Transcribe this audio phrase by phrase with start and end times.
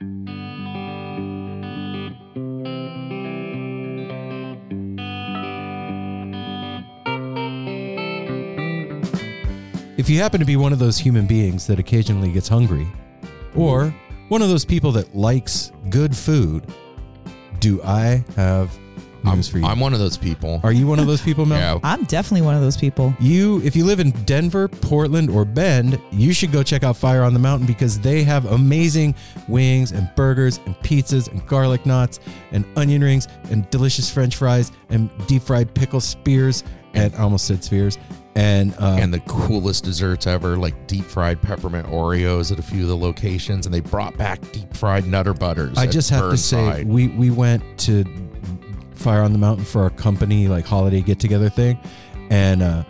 [0.00, 0.08] If
[10.08, 12.88] you happen to be one of those human beings that occasionally gets hungry,
[13.54, 13.94] or
[14.28, 16.64] one of those people that likes good food,
[17.58, 18.74] do I have
[19.24, 19.64] I'm, for you?
[19.64, 20.60] I'm one of those people.
[20.62, 21.58] Are you one of those people, Mel?
[21.58, 21.80] Yeah.
[21.82, 23.14] I'm definitely one of those people.
[23.20, 27.22] You, if you live in Denver, Portland, or Bend, you should go check out Fire
[27.22, 29.14] on the Mountain because they have amazing
[29.48, 32.20] wings and burgers and pizzas and garlic knots
[32.52, 37.46] and onion rings and delicious French fries and deep fried pickle spears and I almost
[37.46, 37.98] said spheres
[38.34, 42.82] and uh, and the coolest desserts ever, like deep fried peppermint Oreos at a few
[42.82, 45.76] of the locations, and they brought back deep fried Nutter Butters.
[45.76, 48.04] I just have to say we we went to
[49.00, 51.78] Fire on the Mountain for our company like holiday get together thing,
[52.30, 52.84] and uh,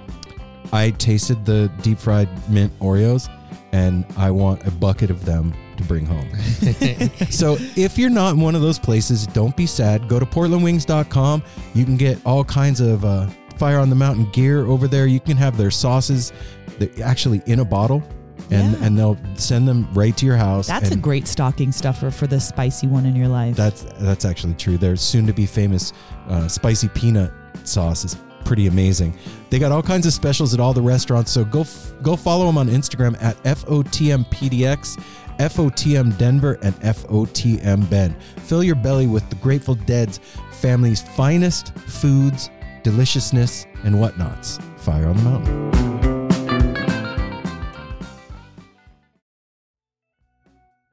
[0.73, 3.29] I tasted the deep fried mint Oreos,
[3.73, 6.29] and I want a bucket of them to bring home.
[7.31, 10.09] so if you're not in one of those places, don't be sad.
[10.09, 11.43] Go to portlandwings.com.
[11.75, 15.07] You can get all kinds of uh, Fire on the Mountain gear over there.
[15.07, 16.33] You can have their sauces
[16.79, 18.03] that actually in a bottle.
[18.51, 18.85] And, Yeah.
[18.87, 20.67] and they'll send them right to your house.
[20.67, 23.55] That's a great stocking stuffer for the spicy one in your life.
[23.57, 24.77] that's that's actually true.
[24.77, 25.93] Their soon to be famous
[26.29, 27.33] uh, spicy peanut
[27.65, 29.15] sauce is pretty amazing.
[29.51, 31.31] They got all kinds of specials at all the restaurants.
[31.31, 34.99] So go f- go follow them on Instagram at FOTMPDX,
[35.39, 38.17] FOTM Denver, and FOTM Bend.
[38.39, 40.19] Fill your belly with the Grateful Dead's
[40.53, 42.51] family's finest foods,
[42.83, 44.59] deliciousness, and whatnots.
[44.79, 45.90] Fire on the mountain.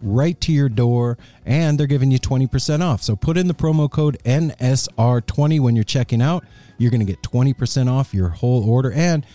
[0.00, 3.02] right to your door and they're giving you 20% off.
[3.02, 6.44] So put in the promo code NSR20 when you're checking out.
[6.78, 9.26] You're going to get 20% off your whole order and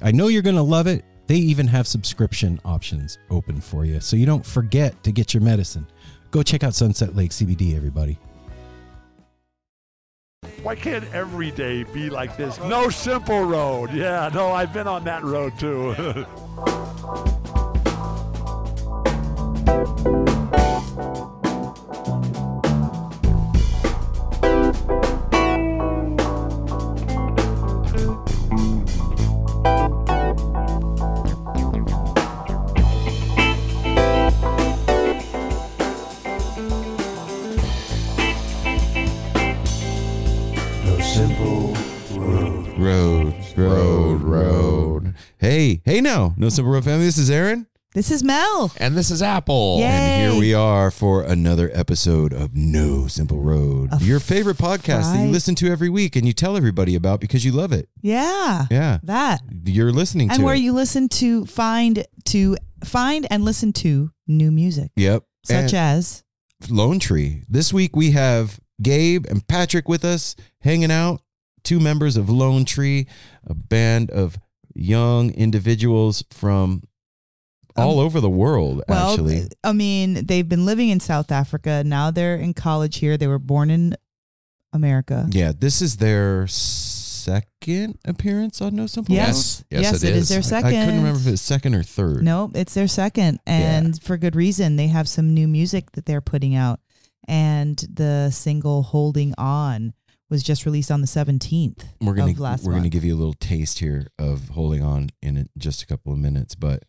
[0.00, 1.04] I know you're going to love it.
[1.26, 4.00] They even have subscription options open for you.
[4.00, 5.86] So you don't forget to get your medicine.
[6.30, 8.18] Go check out Sunset Lake CBD everybody.
[10.62, 12.58] Why can't every day be like this?
[12.60, 13.92] No simple road.
[13.92, 16.26] Yeah, no, I've been on that road too.
[19.72, 19.78] No
[41.00, 41.74] simple
[42.76, 44.22] road, road, road.
[44.22, 45.14] Road.
[45.38, 47.06] Hey, hey now, No Simple Road family.
[47.06, 47.66] This is Aaron.
[47.94, 48.72] This is Mel.
[48.78, 49.78] and this is Apple.
[49.80, 49.84] Yay.
[49.86, 55.12] And here we are for another episode of No Simple Road, A your favorite podcast
[55.12, 57.88] that you listen to every week and you tell everybody about because you love it.
[58.00, 58.66] Yeah.
[58.70, 58.98] Yeah.
[59.02, 59.40] That.
[59.64, 60.60] You're listening to And where it.
[60.60, 64.90] you listen to find to find and listen to new music.
[64.96, 65.24] Yep.
[65.44, 66.24] Such And as
[66.70, 67.42] Lone Tree.
[67.48, 71.20] This week we have Gabe and Patrick with us hanging out,
[71.62, 73.06] two members of Lone Tree,
[73.46, 74.38] a band of
[74.74, 76.82] young individuals from
[77.76, 79.48] all over the world, Um, well, actually.
[79.64, 81.82] I mean, they've been living in South Africa.
[81.84, 83.16] Now they're in college here.
[83.16, 83.96] They were born in
[84.72, 85.26] America.
[85.30, 89.64] Yeah, this is their second appearance on No Simple Yes.
[89.70, 90.28] Yes, yes, it it is is.
[90.30, 90.44] their Road.
[90.44, 90.66] I- second.
[90.80, 92.22] I, couldn't remember if it's second or third.
[92.22, 94.76] Nope, it's their second, and for good reason.
[94.76, 96.80] They have some new music that they're putting out,
[97.28, 99.92] and the single "Holding On"
[100.30, 102.32] was just released on the seventeenth we're gonna
[102.64, 106.10] we're gonna give you a little taste here of holding on in just a couple
[106.12, 106.54] of minutes.
[106.54, 106.84] But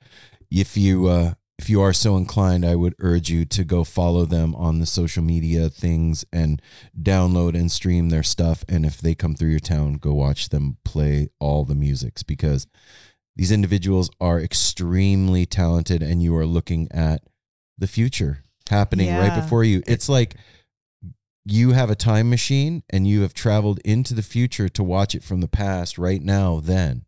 [0.54, 4.26] if you uh, if you are so inclined, I would urge you to go follow
[4.26, 6.62] them on the social media things and
[7.00, 8.64] download and stream their stuff.
[8.68, 12.68] And if they come through your town, go watch them play all the musics because
[13.36, 17.24] these individuals are extremely talented, and you are looking at
[17.78, 19.82] the future happening right before you.
[19.88, 20.36] It's like
[21.46, 25.24] you have a time machine and you have traveled into the future to watch it
[25.24, 27.04] from the past right now then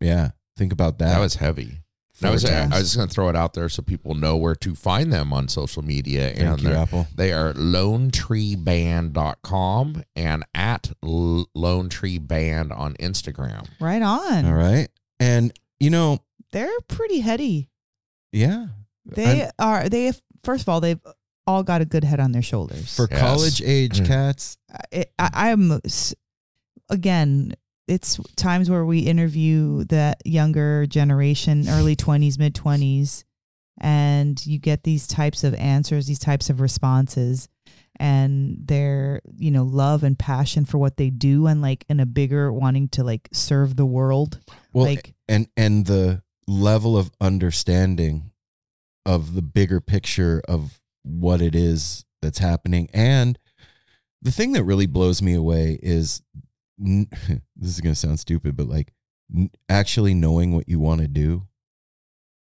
[0.00, 0.30] Yeah.
[0.56, 1.14] Think about that.
[1.14, 1.78] That was heavy.
[2.20, 4.14] And I was, Four I was just going to throw it out there so people
[4.14, 6.28] know where to find them on social media.
[6.34, 7.06] Thank and you, they're- Apple.
[7.14, 13.66] they are lonetreeband.com and at L- Lone Tree Band on Instagram.
[13.80, 14.46] Right on.
[14.46, 14.88] All right.
[15.18, 16.18] And you know,
[16.52, 17.68] They're pretty heady.
[18.32, 18.66] yeah.
[19.06, 19.88] They And are.
[19.88, 21.00] They have, first of all, they've
[21.46, 22.94] all got a good head on their shoulders.
[22.94, 23.20] for Yes.
[23.20, 24.06] college age Mm.
[24.06, 24.56] cats,
[24.92, 25.80] I, I, I'm
[26.90, 27.54] again.
[27.90, 33.24] It's times where we interview that younger generation, early twenties, mid twenties,
[33.80, 37.48] and you get these types of answers, these types of responses,
[37.98, 42.06] and their you know love and passion for what they do, and like in a
[42.06, 44.38] bigger wanting to like serve the world.
[44.72, 48.30] well, like and and the level of understanding
[49.04, 53.38] of the bigger picture of what it is that's happening and
[54.22, 56.22] the thing that really blows me away is
[56.80, 57.06] n-
[57.56, 58.92] this is going to sound stupid but like
[59.34, 61.46] n- actually knowing what you want to do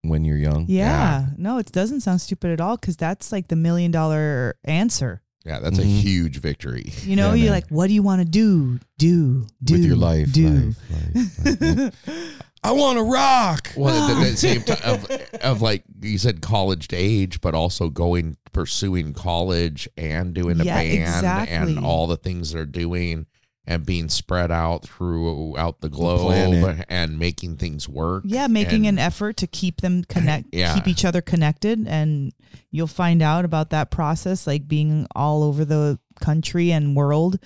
[0.02, 3.56] when you're young yeah, no, it doesn't sound stupid at all because that's like the
[3.56, 5.22] million dollar answer.
[5.46, 6.00] Yeah, that's a Mhm.
[6.02, 6.92] huge victory.
[7.04, 7.62] You know, Yeah, you're man.
[7.62, 8.80] like, what do you want to do?
[8.98, 9.74] Do, do.
[9.74, 10.74] with your life Do.
[11.14, 11.62] life, life,
[12.08, 12.36] life.
[12.66, 15.10] i want to rock Well, at the, the same time of,
[15.42, 20.76] of like you said, college age, but also going pursuing college and doing a Yeah,
[20.80, 21.56] band exactly.
[21.76, 23.26] and all the things they're doing
[23.66, 26.86] and being spread out throughout the globe planet.
[26.90, 28.24] and making things work.
[28.26, 30.74] yeah, making and, an effort to keep them connect, Yeah.
[30.76, 32.34] keep each other connected, and
[32.72, 37.40] you'll find out about that process, like being all over the country and world,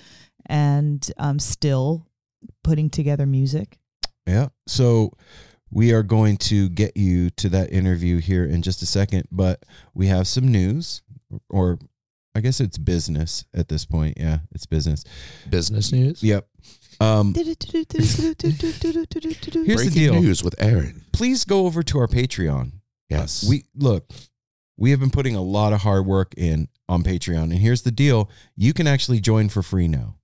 [0.46, 2.06] and um, still
[2.64, 3.78] putting together music.
[4.26, 4.48] Yeah.
[4.66, 5.12] So
[5.70, 9.62] we are going to get you to that interview here in just a second, but
[9.94, 11.02] we have some news,
[11.48, 11.78] or
[12.38, 14.16] I guess it's business at this point.
[14.18, 15.04] Yeah, it's business.
[15.50, 16.22] business news.
[16.22, 16.48] Yep.
[17.00, 20.14] Um, Here's Here's the Breaking deal.
[20.20, 21.04] news with Aaron.
[21.12, 22.72] please go over to our Patreon.
[23.08, 24.10] Yes, We look,
[24.76, 27.90] we have been putting a lot of hard work in on Patreon, and here's the
[27.90, 30.16] deal: you can actually join for free now.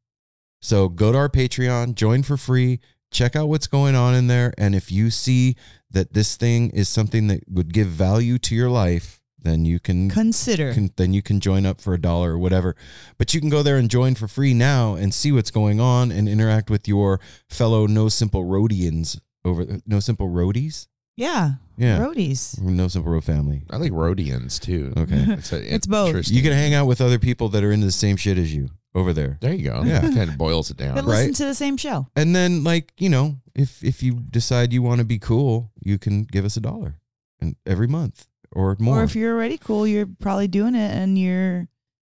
[0.63, 2.81] So go to our Patreon, join for free,
[3.13, 5.57] check out what's going on in there, and if you see
[5.91, 10.11] that this thing is something that would give value to your life, then you can.
[10.11, 10.75] consider.
[10.75, 12.75] can then you can join up for a dollar or whatever.
[13.19, 16.11] But you can go there and join for free now and see what's going on
[16.11, 20.89] and interact with your fellow No Simple Roadians over No Simple Roadies.
[21.17, 22.61] yeah, Yeah, roadies.
[22.61, 23.63] No Simple Road family.
[23.71, 24.93] I like Rhodians too.
[24.97, 25.25] Okay.
[25.39, 26.29] it's, a, It's both.
[26.29, 28.71] You can hang out with other people that are into the same shit as you
[28.95, 29.39] over there.
[29.41, 29.83] There you go.
[29.85, 30.07] Yeah.
[30.07, 30.95] It kind of boils it down.
[30.95, 31.19] But Right.
[31.29, 32.07] listen to the same show.
[32.17, 35.99] And then like, you know, if if you decide you want to be cool, you
[35.99, 36.97] can give us a dollar
[37.41, 39.01] and every month or more.
[39.01, 41.69] Or if you're already cool, you're probably doing it, and you're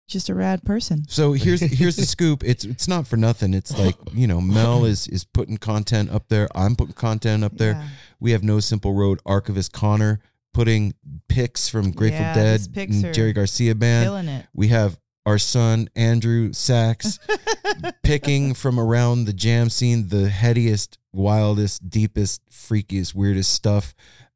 [0.07, 1.05] just a rad person.
[1.07, 2.43] So here's here's the scoop.
[2.43, 3.53] It's it's not for nothing.
[3.53, 6.47] It's like you know, Mel is is putting content up there.
[6.53, 7.73] I'm putting content up there.
[7.73, 7.87] Yeah.
[8.19, 10.19] We have No Simple Road archivist Connor
[10.53, 10.93] putting
[11.29, 14.05] pics from Grateful Yeah, Dead and Jerry Garcia band.
[14.05, 14.45] Killing it.
[14.53, 17.19] We have our son Andrew Sachs
[18.03, 23.93] picking from around the jam scene the headiest, wildest, deepest, freakiest, weirdest stuff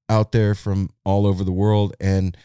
[0.09, 1.95] out there from all over the world.
[1.99, 2.35] And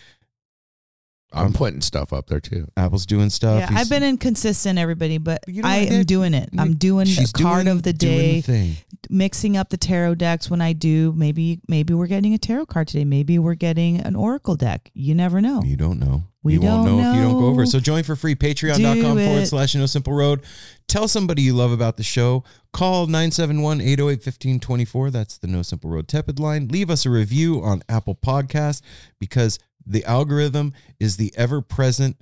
[1.33, 2.67] I'm putting stuff up there too.
[2.77, 3.61] Apple's doing stuff.
[3.61, 6.07] Yeah, He's- I've been inconsistent, everybody, but You know I what, am Nick?
[6.09, 6.49] doing it.
[6.59, 8.77] I'm Nick, doing she's a card doing- of the doing day, the thing.
[9.09, 11.13] mixing up the tarot decks when I do.
[11.17, 13.05] Maybe maybe we're getting a tarot card today.
[13.05, 14.91] Maybe we're getting an oracle deck.
[14.95, 15.63] You never know.
[15.65, 16.25] You don't know.
[16.43, 17.61] We you won't don't know, if you don't go over.
[17.65, 17.69] know.
[17.69, 18.35] So join for free.
[18.35, 19.47] Patreon.com Do forward it.
[19.47, 20.41] slash no simple road.
[20.89, 22.45] Tell somebody you love about the show.
[22.73, 25.11] Call 971 808 1524.
[25.11, 26.69] That's the No Simple Road Tepid line.
[26.69, 28.81] Leave us a review on Apple Podcasts
[29.19, 32.17] because the algorithm is the ever present,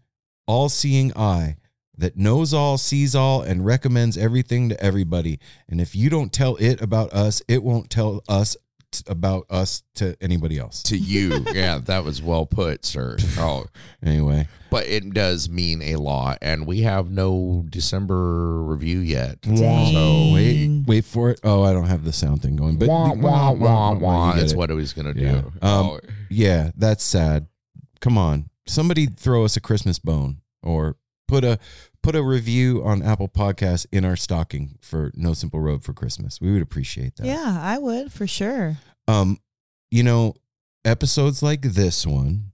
[0.47, 1.57] all seeing eye
[1.97, 5.41] that knows all, sees all, and recommends everything to everybody.
[5.69, 8.57] And if you don't tell it about us, it won't tell us
[8.93, 10.83] t- about us to anybody else.
[10.85, 13.17] To you, yeah, that was well put, sir.
[13.39, 13.67] Oh,
[14.03, 14.49] Anyway.
[14.71, 19.41] but it does mean a lot, and we have no December review yet.
[19.43, 19.57] Dang.
[19.93, 21.41] So Wait, wait for it.
[21.45, 22.77] Oh, I don't have the sound thing going.
[22.79, 24.27] But wah wah wah wah.
[24.29, 24.59] You get That's it.
[24.59, 25.21] what it was gonna do.
[25.21, 25.39] Yeah.
[25.39, 27.47] Um, Oh, Yeah, that's sad.
[28.01, 31.59] Come on, somebody throw us a Christmas bone or put a
[32.03, 36.41] put a review on Apple Podcasts in our stocking for No Simple Road for Christmas.
[36.41, 37.27] We would appreciate that.
[37.27, 38.79] Yeah, I would for sure.
[39.07, 39.39] Um,
[39.91, 40.35] you know,
[40.85, 42.53] episodes like this one,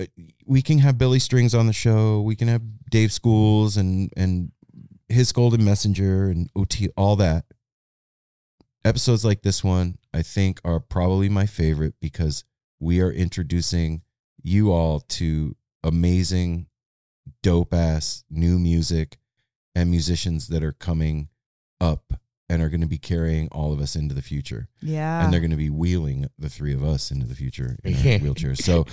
[0.00, 0.06] uh,
[0.46, 2.20] we can have Billy Strings on the show.
[2.20, 4.52] We can have Dave Schools and and
[5.08, 7.44] Hiss Golden Messenger and OT, all that.
[8.84, 12.44] Episodes like this one, I think, are probably my favorite because
[12.80, 14.02] we are introducing
[14.42, 16.66] you all to amazing,
[17.42, 19.18] dope ass new music
[19.74, 21.28] and musicians that are coming
[21.80, 22.14] up
[22.48, 24.68] and are going to be carrying all of us into the future.
[24.82, 25.24] Yeah.
[25.24, 28.00] And they're going to be wheeling the three of us into the future in our
[28.18, 28.58] wheelchairs.
[28.58, 28.84] So,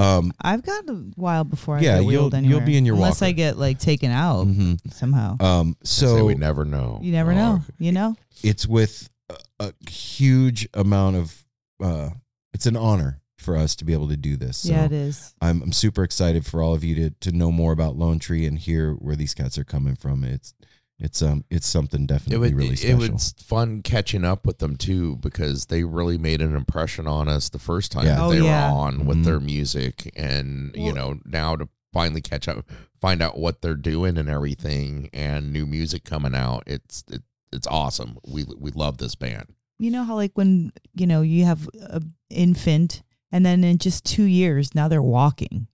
[0.00, 2.96] um, I've got a while before I Yeah, get you'll- wheeled you'll be in your
[2.96, 4.80] unless I get like taken out mhm.
[4.92, 5.36] somehow.
[5.40, 6.98] um, So so we never know.
[7.02, 7.60] you never Oh, know.
[7.78, 8.16] You know.
[8.42, 11.44] it's with a, a huge amount of,
[11.80, 12.10] uh,
[12.52, 14.56] it's an honor for us to be able to do this.
[14.58, 15.34] So yeah, it is.
[15.40, 18.46] I'm, I'm super excited for all of you to, to know more about Lone Tree
[18.46, 20.24] and hear where these cats are coming from.
[20.24, 20.54] It's,
[20.98, 23.12] it's, um, it's something It, definitely was really it special.
[23.12, 27.48] was fun catching up with them too because they really made an impression on us
[27.48, 28.14] the first time Yeah.
[28.16, 28.70] that Oh, they yeah.
[28.72, 32.64] were on with their music, and you know now to finally catch up,
[33.00, 36.62] find out what they're doing and everything, and new music coming out.
[36.66, 37.22] It's it,
[37.52, 38.18] it's awesome.
[38.26, 39.48] We we love this band.
[39.80, 43.02] You know how like when you know you have a infant
[43.34, 45.66] and then in just two years now they're walking.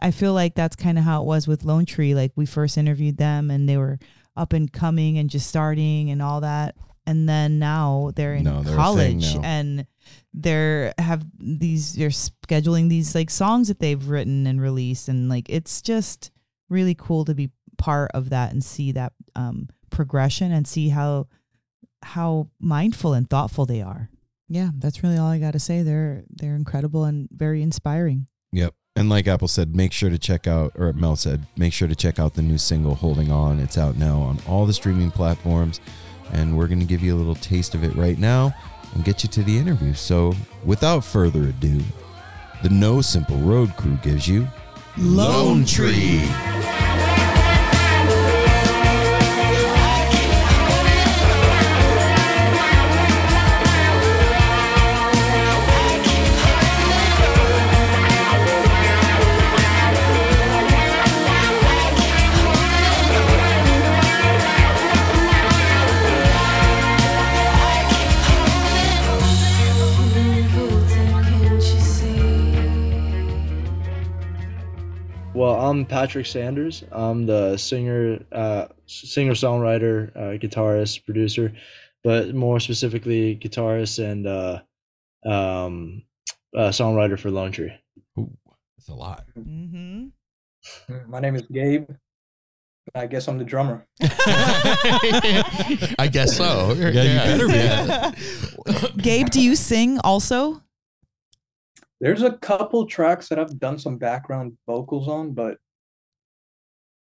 [0.00, 2.14] I feel like that's kind of how it was with Lone Tree.
[2.14, 3.98] Like we first interviewed them and they were
[4.36, 6.74] up and coming and just starting and all that,
[7.06, 9.86] and then now they're in No, they're college and
[10.34, 15.48] they're have these they're scheduling these like songs that they've written and released and like
[15.48, 16.30] it's just
[16.68, 21.26] really cool to be part of that and see that um progression and see how
[22.02, 24.10] how mindful and thoughtful they are.
[24.48, 25.82] Yeah, that's really all I got to say.
[25.82, 28.26] They're they're incredible and very inspiring.
[28.52, 28.74] Yep.
[28.94, 31.94] And like Apple said, make sure to check out, or Mel said, make sure to
[31.94, 33.60] check out the new single, Holding On.
[33.60, 35.80] It's out now on all the streaming platforms.
[36.32, 38.54] And we're going to give you a little taste of it right now
[38.94, 39.92] and get you to the interview.
[39.92, 40.32] So
[40.64, 41.82] without further ado,
[42.62, 44.48] the No Simple Road crew gives you
[44.96, 46.22] Lone Tree.
[75.66, 76.84] I'm Patrick Sanders.
[76.92, 81.52] I'm the singer, uh, singer songwriter, uh, guitarist, producer,
[82.04, 84.60] but more specifically, guitarist and uh,
[85.28, 86.04] um,
[86.56, 87.72] uh, songwriter for Lone Tree.
[88.16, 89.24] That's a lot.
[89.36, 90.06] Mm-hmm.
[91.10, 91.90] My name is Gabe.
[92.94, 93.84] I guess I'm the drummer.
[95.98, 96.74] I guess so.
[96.74, 98.12] Yeah, you better
[98.94, 99.02] be.
[99.02, 100.62] Gabe, do you sing also?
[102.00, 105.56] There's a couple tracks that I've done some background vocals on, but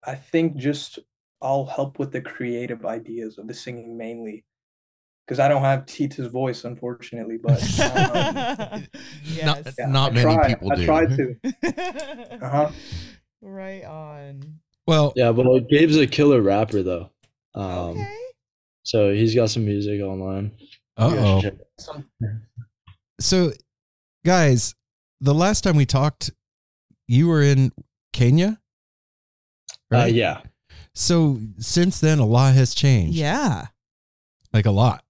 [0.07, 0.99] I think just
[1.41, 4.45] I'll help with the creative ideas of the singing mainly.
[5.27, 8.85] Because I don't have Tita's voice, unfortunately, but um,
[9.25, 9.75] yes.
[9.79, 10.85] yeah, Not I many try- people I do.
[10.85, 11.37] try to.
[12.45, 12.71] Uh-huh.
[13.41, 14.43] right on.
[14.87, 17.11] Well, Yeah, but like, Gabe's a killer rapper though.
[17.55, 18.17] Um, okay.
[18.83, 20.53] So he's got some music online.
[20.99, 21.41] uh oh.
[21.41, 22.05] should check- Some,
[23.19, 23.53] So,
[24.25, 24.75] guys,
[25.21, 26.31] the last time we talked,
[27.07, 27.73] you were in
[28.13, 28.61] Kenya,
[29.93, 30.41] Uh, yeah.
[30.95, 33.17] So since then, a lot has changed.
[33.17, 33.67] Yeah.
[34.53, 35.05] like a lot.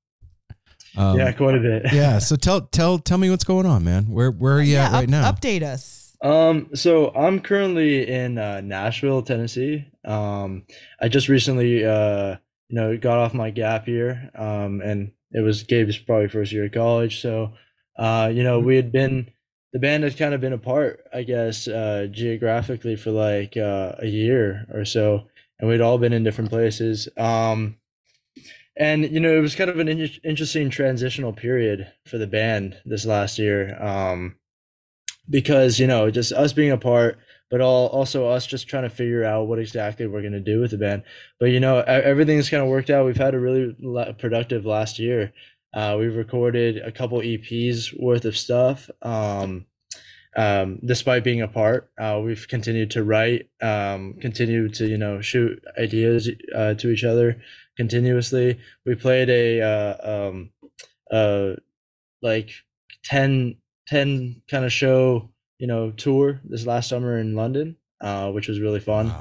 [0.96, 1.82] Um, yeah, quite a bit.
[1.92, 2.18] yeah.
[2.18, 4.04] So tell tell tell me what's going on, man.
[4.04, 5.30] Where where are you yeah, at right up- now?
[5.32, 6.16] Update us.
[6.22, 9.86] Um, so I'm currently in uh, Nashville, Tennessee.
[10.06, 10.64] Um,
[11.00, 12.36] I just recently, uh,
[12.68, 14.30] you know, got off my gap year.
[14.34, 17.20] Um, and it was Gabe's probably first year of college.
[17.20, 17.52] So,
[17.96, 19.30] uh, you know, we had been
[19.72, 24.06] the band had kind of been apart, I guess, uh, geographically for like uh, a
[24.06, 25.26] year or so,
[25.58, 27.08] and we'd all been in different places.
[27.16, 27.76] Um,
[28.76, 32.76] and you know, it was kind of an in- interesting transitional period for the band
[32.84, 33.80] this last year.
[33.82, 34.36] Um,
[35.28, 37.18] because you know just us being apart
[37.50, 40.60] but all also us just trying to figure out what exactly we're going to do
[40.60, 41.02] with the band
[41.40, 43.74] but you know everything's kind of worked out we've had a really
[44.18, 45.32] productive last year
[45.74, 49.66] uh, we've recorded a couple eps worth of stuff um,
[50.36, 51.90] um, despite being apart.
[51.98, 57.04] Uh, we've continued to write um, continue to you know shoot ideas uh, to each
[57.04, 57.40] other
[57.76, 58.58] continuously.
[58.86, 60.50] We played a uh, um,
[61.10, 61.54] uh,
[62.22, 62.50] like
[63.04, 68.48] 10 10 kind of show you know tour this last summer in london uh, which
[68.48, 69.14] was really fun.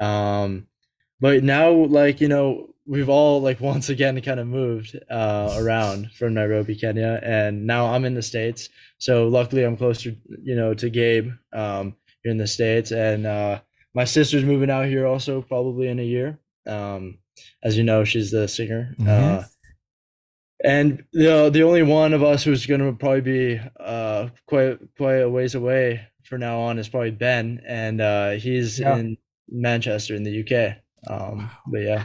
[0.00, 0.44] Wow.
[0.44, 0.66] um
[1.20, 6.10] but now like you know we've all like once again kind of moved uh around
[6.12, 8.68] from nairobi kenya and now i'm in the states
[8.98, 10.10] so luckily i'm closer
[10.42, 13.60] you know to gabe um here in the states and uh
[13.94, 17.18] my sister's moving out here also probably in a year um
[17.62, 19.48] as you know she's the singer uh Mhm.
[20.64, 25.22] and the the only one of us who's going to probably be uh quite quite
[25.22, 28.96] a ways away for now on is probably Ben, and uh, he's Yeah.
[28.98, 29.16] in
[29.48, 30.76] Manchester in the UK.
[31.10, 31.50] Um, Wow.
[31.72, 32.04] but yeah,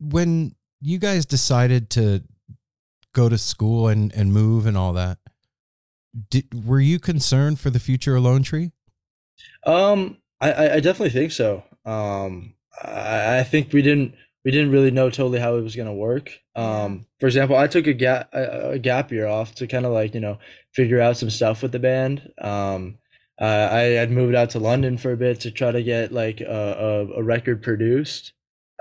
[0.00, 2.22] When you guys decided to
[3.14, 5.18] go to school and and move and all that,
[6.30, 8.72] did, were you concerned for the future of Lone Tree?
[9.64, 11.62] Um, I, I definitely think so.
[11.84, 15.94] Um, I, I think we didn't we didn't really know totally how it was gonna
[15.94, 16.30] work.
[16.56, 19.92] Um, for example, I took a gap a, a gap year off to kind of
[19.92, 20.38] like you know
[20.74, 22.30] figure out some stuff with the band.
[22.40, 22.98] Um,
[23.40, 26.40] uh, I had moved out to London for a bit to try to get like
[26.40, 26.44] a,
[27.14, 28.32] a, a record produced.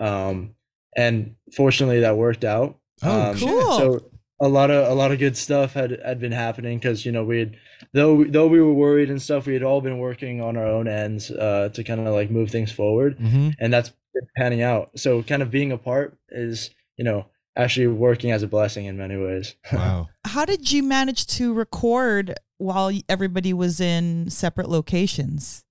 [0.01, 0.55] Um,
[0.97, 2.77] and fortunately that worked out.
[3.03, 3.77] Oh, Um, cool.
[3.77, 4.05] So
[4.41, 7.23] a lot of a lot of good stuff had had been happening because you know
[7.23, 7.57] we had
[7.93, 10.87] though though we were worried and stuff we had all been working on our own
[10.87, 13.49] ends uh, to kind of like move things forward Mm-hmm.
[13.59, 13.91] and that's
[14.35, 14.89] panning out.
[14.97, 19.15] So kind of being apart is you know actually working as a blessing in many
[19.17, 19.55] ways.
[19.73, 20.09] Wow.
[20.25, 25.63] How did you manage to record while everybody was in separate locations?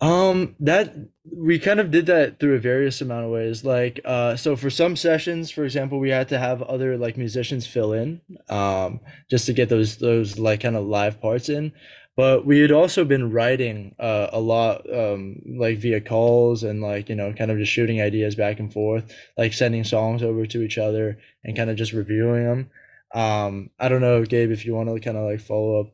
[0.00, 3.64] Um, that we kind of did that through a various amount of ways.
[3.64, 7.66] Like, uh, so for some sessions, for example, we had to have other like musicians
[7.66, 11.72] fill in, um, just to get those those like kind of live parts in.
[12.16, 17.08] But we had also been writing uh, a lot, um, like via calls and like
[17.08, 20.62] you know, kind of just shooting ideas back and forth, like sending songs over to
[20.62, 22.70] each other and kind of just reviewing them.
[23.14, 25.86] Um, I don't know, Gabe, if you want to kind of like follow up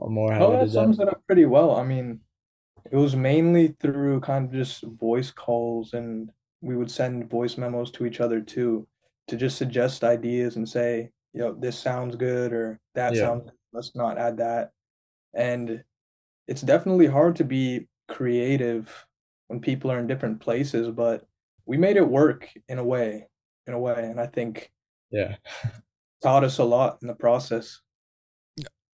[0.00, 1.76] on more how Oh, that sums it up pretty well.
[1.76, 2.20] I mean,
[2.92, 7.90] it was mainly through kind of just voice calls, and we would send voice memos
[7.92, 8.86] to each other too,
[9.28, 13.18] to just suggest ideas and say, you know this sounds good, or that Yeah.
[13.18, 13.54] sounds good.
[13.72, 14.72] Let's not add that.
[15.34, 15.84] And
[16.48, 19.06] it's definitely hard to be creative
[19.48, 21.26] when people are in different places, but
[21.66, 23.28] we made it work in a way,
[23.66, 24.72] in a way, and I think
[25.10, 25.36] Yeah.
[26.22, 27.80] taught us a lot in the process.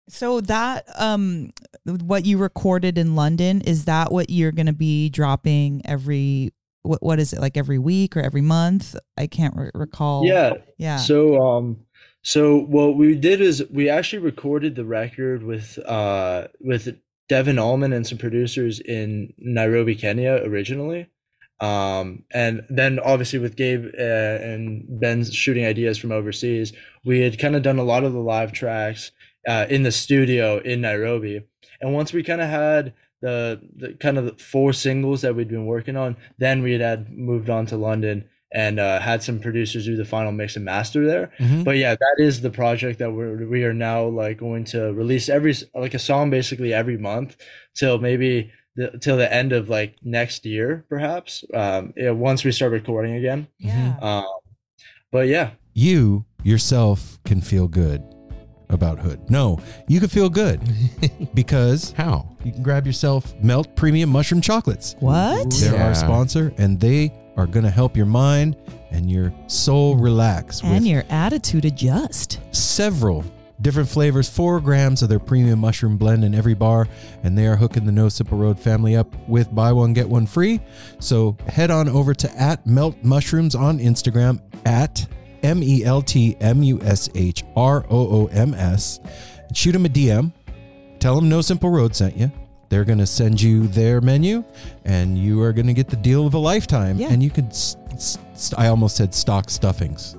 [0.09, 1.53] So that um
[1.85, 7.03] what you recorded in London is that what you're going to be dropping every what
[7.03, 8.97] what is it like every week or every month?
[9.17, 10.25] I can't re- recall.
[10.25, 10.55] Yeah.
[10.79, 10.97] Yeah.
[10.97, 11.85] So um
[12.23, 17.93] so what we did is we actually recorded the record with uh with Devon Allman
[17.93, 21.09] and some producers in Nairobi, Kenya originally.
[21.61, 26.73] Um and then obviously with Gabe uh, and Ben's shooting ideas from overseas,
[27.05, 29.11] we had kind of done a lot of the live tracks
[29.47, 31.43] uh, in the studio in Nairobi.
[31.81, 35.49] And once we kind of had the, the kind of the four singles that we'd
[35.49, 39.39] been working on, then we had, had moved on to London and uh, had some
[39.41, 41.31] producers do the final mix and master there.
[41.39, 41.65] Mhm.
[41.65, 45.29] But yeah, that is the project that we're we are now like going to release
[45.29, 47.37] every like a song basically every month
[47.77, 51.45] till maybe the, till the end of like next year perhaps.
[51.53, 53.49] Um, yeah, once we start recording again.
[53.59, 53.97] yeah.
[54.01, 54.25] Um,
[55.13, 58.03] but yeah, You yourself can feel good
[58.71, 59.31] about Hood.
[59.31, 60.61] No, you can feel good
[61.35, 62.29] because How?
[62.45, 64.95] you can grab yourself Melt Premium Mushroom Chocolates.
[65.01, 65.51] What?
[65.61, 68.57] They're our sponsor, and they are going to help your mind
[68.91, 72.41] and your soul relax with And your attitude adjust.
[72.53, 73.25] several
[73.61, 76.87] different flavors, four grams of their premium mushroom blend in every bar,
[77.25, 80.27] and they are hooking the No Simple Road family up with buy one, get one
[80.27, 80.61] free.
[81.01, 85.07] So head on over to at Melt Mushrooms on Instagram at
[85.43, 89.01] M E L T M U S H R O O M S.
[89.55, 90.33] Shoot them a DM.
[90.99, 92.31] Tell them No Simple Road sent you.
[92.71, 94.45] They're going to send you their menu,
[94.85, 96.99] and you are going to get the deal of a lifetime.
[96.99, 97.09] Yeah.
[97.11, 100.17] And you can, s- s- st- I almost said stock stuffings,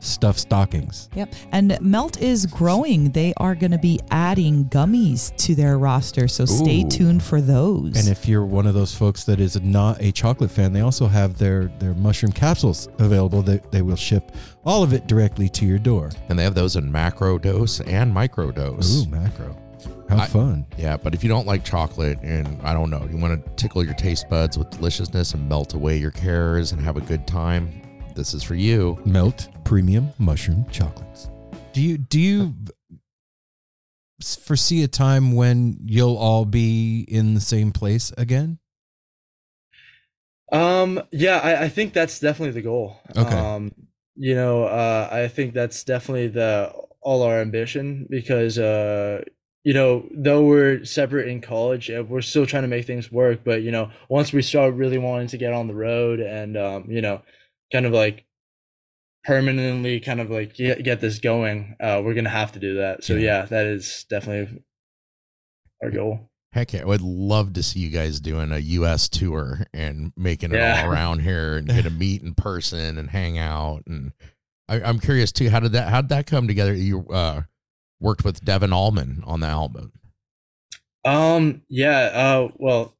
[0.00, 1.08] stuff stockings.
[1.14, 1.34] Yep.
[1.52, 3.10] And Melt is growing.
[3.10, 6.28] They are going to be adding gummies to their roster.
[6.28, 6.88] So stay Ooh.
[6.88, 7.96] tuned for those.
[7.96, 11.06] And if you're one of those folks that is not a chocolate fan, they also
[11.06, 13.42] have their their mushroom capsules available.
[13.42, 14.32] That they will ship
[14.64, 16.10] all of it directly to your door.
[16.28, 19.02] And they have those in macro dose and micro dose.
[19.02, 19.56] Ooh, macro.
[20.08, 20.66] How I- fun.
[20.76, 23.84] Yeah, but if you don't like chocolate and I don't know, you want to tickle
[23.84, 27.80] your taste buds with deliciousness and melt away your cares and have a good time,
[28.20, 28.98] this is for you.
[29.06, 31.30] Melt premium mushroom chocolates.
[31.72, 32.54] Do you do you
[34.22, 38.58] foresee a time when you'll all be in the same place again?
[40.52, 43.00] Um, yeah, I, I think that's definitely the goal.
[43.16, 43.34] Okay.
[43.34, 43.72] Um,
[44.16, 49.24] you know, uh, I think that's definitely the all our ambition because uh,
[49.64, 53.40] you know, though we're separate in college, uh, we're still trying to make things work.
[53.44, 56.84] But you know, once we start really wanting to get on the road and um,
[56.90, 57.22] you know,
[57.72, 58.26] kind of like
[59.24, 63.04] permanently kind of like get, get this going, uh, we're gonna have to do that.
[63.04, 63.40] So Yeah.
[63.40, 64.62] yeah, that is definitely
[65.82, 66.30] our goal.
[66.52, 70.52] Heck yeah, I would love to see you guys doing a US tour and making
[70.52, 70.82] it Yeah.
[70.82, 73.82] all around here and get to meet in person and hang out.
[73.86, 74.12] And
[74.68, 76.74] I, I'm curious too, how did that how did that come together?
[76.74, 77.42] You uh,
[78.00, 79.92] worked with Devon Allman on the album.
[81.04, 82.96] Um, yeah, uh, well,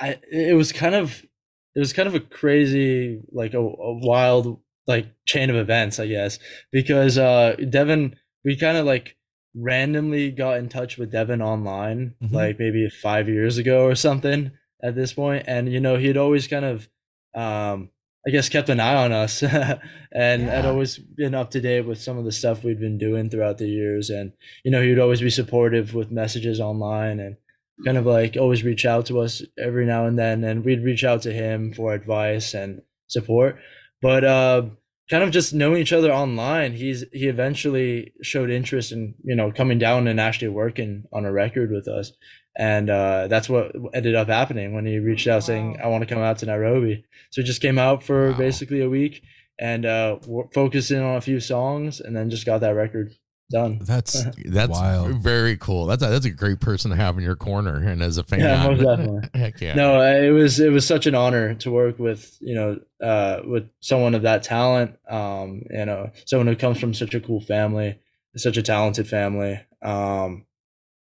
[0.00, 1.24] I, it was kind of,
[1.74, 6.06] it was kind of a crazy, like a, a wild like chain of events, I
[6.08, 6.38] guess,
[6.72, 9.16] because uh, Devon, we kind of like
[9.54, 12.32] randomly got in touch with Devon online, Mhm.
[12.32, 14.52] like maybe five years ago or something
[14.82, 16.88] at this point, and you know he'd always kind of,
[17.34, 17.90] um,
[18.26, 19.42] I guess, kept an eye on us,
[20.12, 23.28] and had always been up to date with some of the stuff we'd been doing
[23.30, 24.32] throughout the years, and
[24.64, 27.36] you know he'd always be supportive with messages online and
[27.84, 31.04] kind of like always reach out to us every now and then and we'd reach
[31.04, 33.56] out to him for advice and support.
[34.02, 34.62] But uh
[35.10, 39.50] kind of just knowing each other online he's he eventually showed interest in you know
[39.50, 42.12] coming down and actually working on a record with us.
[42.56, 46.12] And uh that's what ended up happening when he reached out saying i want to
[46.14, 47.04] come out to nairobi.
[47.30, 48.38] So he just came out for Wow.
[48.38, 49.22] basically a week
[49.58, 53.14] and uh w- focused in on a few songs and then just got that record
[53.50, 55.16] done That's That's Wild.
[55.16, 55.86] very cool.
[55.86, 58.40] That's a, that's a great person to have in your corner, and as a fan,
[58.40, 59.28] Yeah, most definitely.
[59.34, 59.74] heck yeah.
[59.74, 63.40] No, uh, it was it was such an honor to work with you know uh,
[63.44, 64.96] with someone of that talent.
[65.08, 67.98] Um, you know, someone who comes from such a cool family,
[68.36, 69.60] such a talented family.
[69.82, 70.46] Um,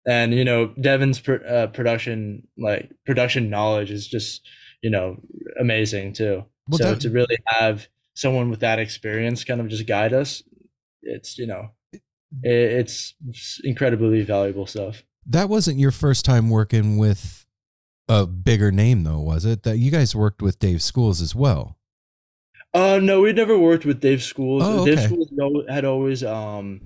[0.06, 4.46] and you know, Devon's pr- uh, production like production knowledge is just
[4.82, 5.16] you know
[5.60, 6.44] amazing too.
[6.68, 10.42] Well, so that- to really have someone with that experience kind of just guide us,
[11.02, 11.70] it's you know, it,
[12.42, 13.14] it's
[13.64, 15.02] incredibly valuable stuff.
[15.26, 17.44] that wasn't your first time working with
[18.08, 19.62] a bigger name though, was it?
[19.62, 21.76] That you guys worked with Dave Schools as well.
[22.74, 24.62] Uh, no, we'd never worked with Dave Schools.
[24.64, 25.06] Oh, Dave okay.
[25.06, 25.28] Schools
[25.68, 26.80] had always, um,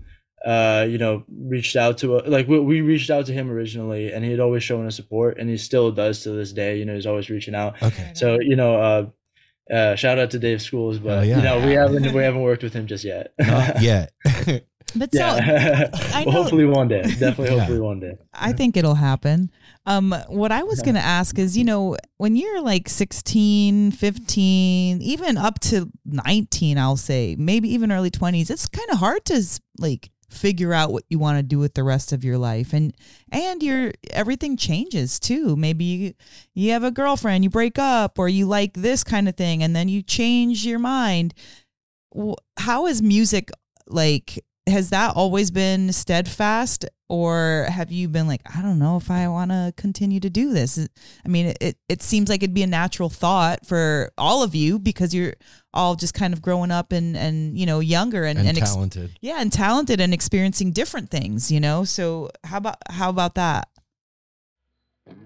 [0.44, 4.24] uh, you know, reached out to like we, we reached out to him originally, and
[4.24, 6.78] he had always shown us support, and he still does to this day.
[6.78, 7.80] You know, he's always reaching out.
[7.82, 8.10] Okay.
[8.14, 11.36] So you know, uh, uh, shout out to Dave Schools, but Oh, yeah.
[11.38, 13.32] you know, we haven't we haven't worked with him just yet.
[13.38, 14.12] Not yet.
[14.94, 17.02] But so yeah, I well, know- hopefully one day.
[17.02, 17.58] Definitely, Yeah.
[17.58, 18.16] hopefully one day.
[18.32, 19.50] I think it'll happen.
[19.84, 25.02] Um, what I was going to ask is, you know, when you're like 16, 15,
[25.02, 29.42] even up to 19, I'll say, maybe even early 20s, it's kind of hard to
[29.78, 32.94] like figure out what you want to do with the rest of your life and
[33.30, 36.14] and your everything changes too maybe you,
[36.52, 39.74] you have a girlfriend you break up or you like this kind of thing and
[39.74, 41.32] then you change your mind
[42.58, 43.50] how is music
[43.86, 49.10] like has that always been steadfast or have you been like i don't know if
[49.12, 50.76] i want to continue to do this
[51.24, 54.78] i mean it, it seems like it'd be a natural thought for all of you
[54.78, 55.34] because you're
[55.72, 58.74] all just kind of growing up and and you know younger and, and and ex-
[58.74, 59.16] talented.
[59.20, 63.68] yeah and talented and experiencing different things you know so how about how about that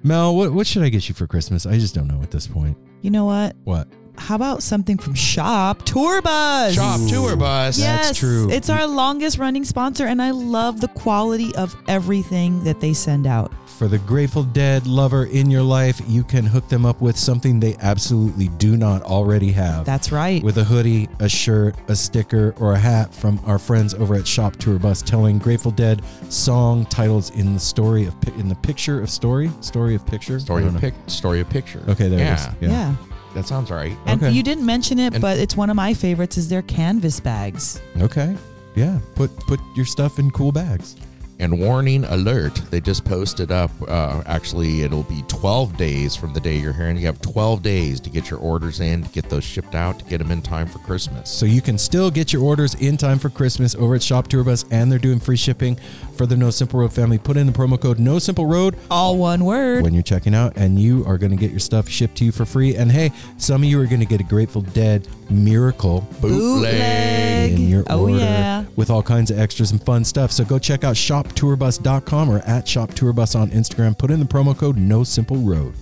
[0.03, 1.64] Mel, what what should I get you for Christmas?
[1.64, 2.76] I just don't know at this point.
[3.00, 3.88] you know what What?
[4.20, 7.09] How about something from shop tour bus Shop Ooh.
[7.09, 7.78] tour bus.
[7.78, 8.50] Yes, That's true.
[8.50, 13.26] It's our longest running sponsor, and I love the quality of everything that they send
[13.26, 13.52] out.
[13.66, 17.59] For the Grateful Dead lover in your life, you can hook them up with something
[17.61, 19.87] they absolutely do not already have.
[19.87, 20.42] That's right.
[20.42, 24.26] with a hoodie, a shirt, a sticker, or a hat from our friends over at
[24.26, 29.00] Shop Tour Bus, telling Grateful Dead song titles in the story of in the picture
[29.00, 30.80] of story, story of picture, Story of know.
[30.80, 30.94] pic.
[31.06, 31.83] Story of picture.
[31.88, 32.70] Okay, there yeah, it is.
[32.70, 32.94] yeah.
[33.34, 33.96] That sounds right.
[34.06, 34.32] And Okay.
[34.32, 36.36] you didn't mention it, And- but it's one of my favorites.
[36.38, 37.80] Is their canvas bags?
[38.00, 38.36] Okay.
[38.74, 38.98] Yeah.
[39.14, 40.96] Put put your stuff in cool bags.
[41.40, 43.70] And warning alert, they just posted up.
[43.88, 46.98] Uh, actually, it'll be 12 days from the day you're hearing.
[46.98, 50.05] you have 12 days to get your orders in, to get those shipped out, to
[50.05, 51.31] get them in time for Christmas.
[51.31, 54.44] So you can still get your orders in time for Christmas over at Shop Tour
[54.44, 55.76] Bus, and they're doing free shipping
[56.14, 57.16] for the No Simple Road family.
[57.16, 59.83] Put in the promo code No Simple Road All one word.
[59.83, 62.33] when you're checking out, and you are going to get your stuff shipped to you
[62.33, 62.76] for free.
[62.76, 67.52] And hey, some of you are going to get a Grateful Dead Miracle Bootleg.
[67.52, 68.64] in your Oh, order yeah.
[68.76, 70.30] with all kinds of extras and fun stuff.
[70.32, 73.96] So go check out shoptourbus.com or at shoptourbus on Instagram.
[73.98, 75.74] Put in the promo code No Simple Road.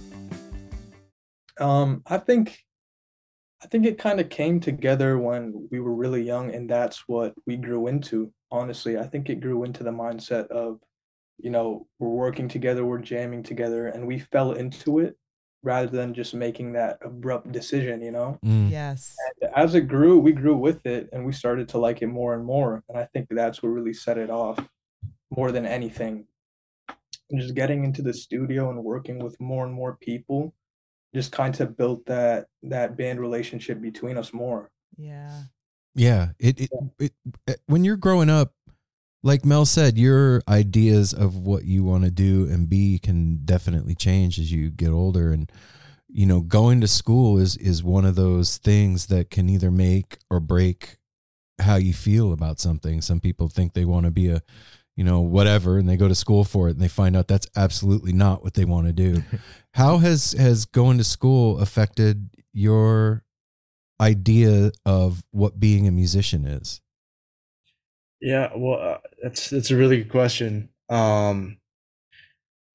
[1.61, 2.59] Um, I think
[3.63, 7.35] I think it kind of came together when we were really young, and that's what
[7.47, 8.33] we grew into.
[8.53, 10.79] Honestly, I think it grew into the mindset of,
[11.39, 15.17] you know, we're working together, we're jamming together, and we fell into it
[15.63, 18.39] rather than just making that abrupt decision, you know.
[18.45, 18.71] Mm.
[18.71, 19.15] Yes.
[19.41, 22.35] And as it grew, we grew with it, and we started to like it more
[22.35, 22.83] and more.
[22.89, 24.59] And I think that's what really set it off
[25.31, 26.27] more than anything.
[27.31, 30.55] And just getting into the studio and working with more and more people
[31.15, 34.71] just kind of built that that band relationship between us more.
[34.97, 35.43] Yeah.
[35.95, 37.13] Yeah, it, it, it,
[37.47, 38.53] it when you're growing up,
[39.23, 43.95] like Mel said, your ideas of what you want to do and be can definitely
[43.95, 45.33] change as you get older.
[45.33, 45.51] And
[46.09, 50.19] you know, going to school is is one of those things that can either make
[50.31, 50.97] or break
[51.61, 53.01] how you feel about something.
[53.01, 54.43] Some people think they want to be a
[54.97, 57.47] you know whatever and they go to school for it and they find out that's
[57.55, 59.23] absolutely not what they want to do
[59.75, 63.23] how has has going to school affected your
[64.01, 66.81] idea of what being a musician is?
[68.21, 70.71] Yeah, well, uh, that's that's a really good question.
[70.89, 71.59] Um,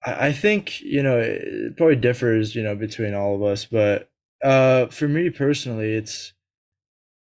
[0.04, 4.10] I, I think you know it probably differs, you know, between all of us, but
[4.44, 6.34] uh, for me personally, it's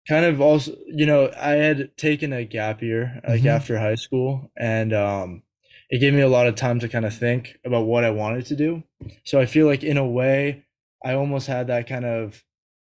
[0.08, 3.46] kind of also, you know, I had taken a gap year like Mhm.
[3.46, 5.42] after high school, and um,
[5.90, 8.46] it gave me a lot of time to kind of think about what I wanted
[8.46, 8.82] to do.
[9.24, 10.64] So I feel like in a way,
[11.04, 12.44] I almost had that kind of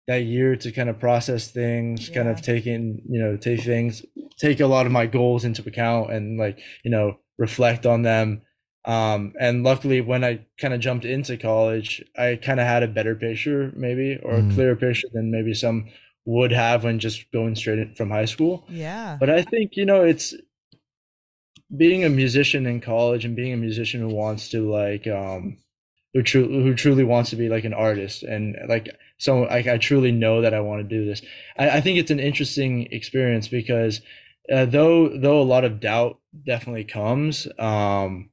[0.08, 2.42] that year to kind of process things, kind of Yeah.
[2.54, 4.04] taking, you know, take things,
[4.38, 8.42] take a lot of my goals into account and like, you know, reflect on them.
[8.84, 12.88] Um, and luckily when I kind of jumped into college, I kind of had a
[12.88, 14.50] better picture maybe or Mm.
[14.50, 15.88] a clearer picture than maybe some
[16.24, 18.64] would have when just going straight from high school.
[18.68, 19.16] Yeah.
[19.20, 20.34] But I think, you know, it's
[21.76, 25.58] being a musician in college and being a musician who wants to like um
[26.14, 28.88] who truly who truly wants to be like an artist and like
[29.18, 31.22] so like I truly know that I want to do this.
[31.58, 34.00] I, I think it's an interesting experience because
[34.52, 38.30] uh, though though a lot of doubt definitely comes, um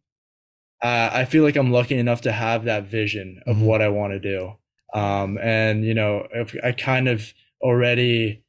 [0.83, 3.61] uh, I feel like I'm lucky enough to have that vision of Mhm.
[3.61, 4.53] what I want to do.
[4.93, 8.43] Um and you know, if I kind of already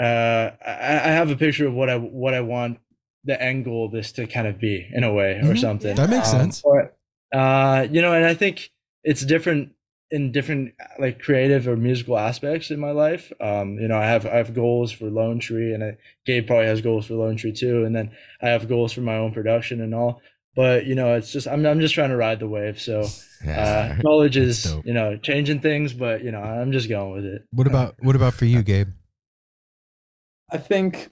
[0.00, 2.78] uh I, I have a picture of what I what I want
[3.24, 5.58] the end goal of this to kind of be in a way or Mhm.
[5.60, 5.96] something.
[5.96, 6.62] That makes Um, sense.
[6.62, 6.96] But,
[7.38, 8.70] uh, you know, and I think
[9.02, 9.72] it's different
[10.14, 13.32] in different like creative or musical aspects in my life.
[13.40, 16.66] Um, you know, I have I have goals for Lone Tree, and I, Gabe probably
[16.66, 19.80] has goals for Lone Tree too, and then I have goals for my own production
[19.80, 20.22] and all.
[20.54, 22.80] But you know, it's just I'm I'm just trying to ride the wave.
[22.80, 23.00] So
[23.42, 23.98] uh, Yeah.
[24.02, 27.42] college That's is you know changing things, but you know I'm just going with it.
[27.50, 28.90] What about what about for you, Gabe?
[30.52, 31.10] I think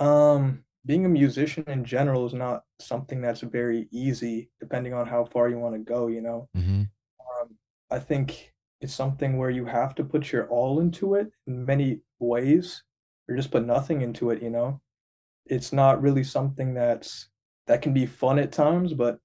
[0.00, 5.24] um, being a musician in general is not something that's very easy, depending on how
[5.24, 6.08] far you want to go.
[6.08, 6.82] You know, Mm-hmm.
[7.94, 12.00] I think it's something where you have to put your all into it in many
[12.18, 12.82] ways,
[13.28, 14.42] or just put nothing into it.
[14.42, 14.80] You know,
[15.46, 17.28] it's not really something that's
[17.66, 19.18] that can be fun at times, but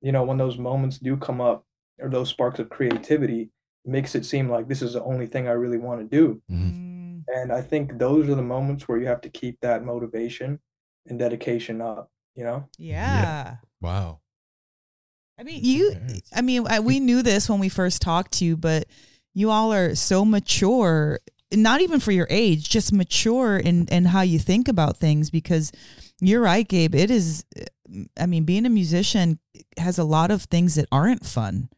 [0.00, 1.64] you know, when those moments do come up
[2.00, 3.50] or those sparks of creativity,
[3.84, 6.42] it makes it seem like this is the only thing I really want to do.
[6.50, 10.58] Mm, And I think those are the moments where you have to keep that motivation
[11.06, 12.68] and dedication up, you know?
[12.78, 13.56] yeah.
[13.80, 14.21] Wow.
[15.42, 15.96] I mean, you.
[16.32, 18.84] I mean, I, we knew this when we first talked to you, but
[19.34, 21.18] you all are so mature.
[21.52, 25.30] Not even for your age, just mature in in how you think about things.
[25.30, 25.72] Because
[26.20, 26.94] you're right, Gabe.
[26.94, 27.44] It is.
[28.16, 29.40] I mean, being a musician
[29.78, 31.70] has a lot of things that aren't fun.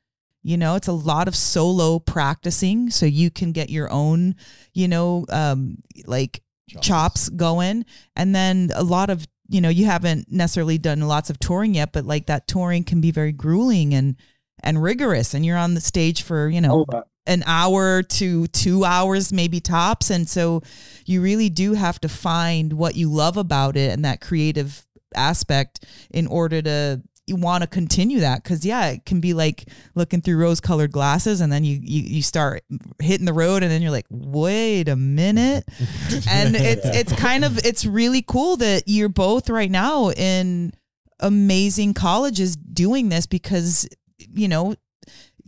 [0.42, 4.36] You know, it's a lot of solo practicing, so you can get your own,
[4.74, 6.42] you know, um, like
[6.82, 7.84] chops going
[8.16, 11.92] and then a lot of you know you haven't necessarily done lots of touring yet
[11.92, 14.16] but like that touring can be very grueling and
[14.62, 17.04] and rigorous and you're on the stage for you know oh, that.
[17.26, 20.62] an hour to two hours maybe tops and so
[21.04, 25.84] you really do have to find what you love about it and that creative aspect
[26.10, 30.20] in order to you want to continue that because yeah it can be like looking
[30.20, 32.62] through rose colored glasses and then you, you you start
[33.00, 35.64] hitting the road and then you're like wait a minute
[36.28, 40.72] and it's it's kind of it's really cool that you're both right now in
[41.20, 44.74] amazing colleges doing this because you know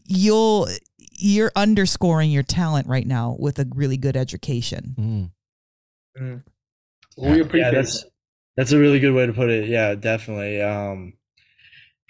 [0.07, 0.67] you'll
[1.19, 5.31] you're underscoring your talent right now with a really good education Mm.
[6.19, 6.43] Mm.
[7.19, 8.05] Well, we Yeah, appreciate yeah, that's
[8.57, 9.69] that's a really good way to put it.
[9.69, 10.63] Yeah, definitely.
[10.63, 11.13] Um,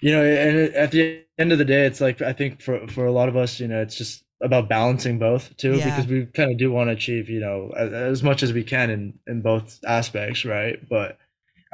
[0.01, 3.05] you know, and at the end of the day, it's like I think for for
[3.05, 5.85] a lot of us, you know, it's just about balancing both too, Yeah.
[5.89, 8.63] because we kind of do want to achieve, you know, as, as much as we
[8.63, 10.77] can in in both aspects, right?
[10.89, 11.17] But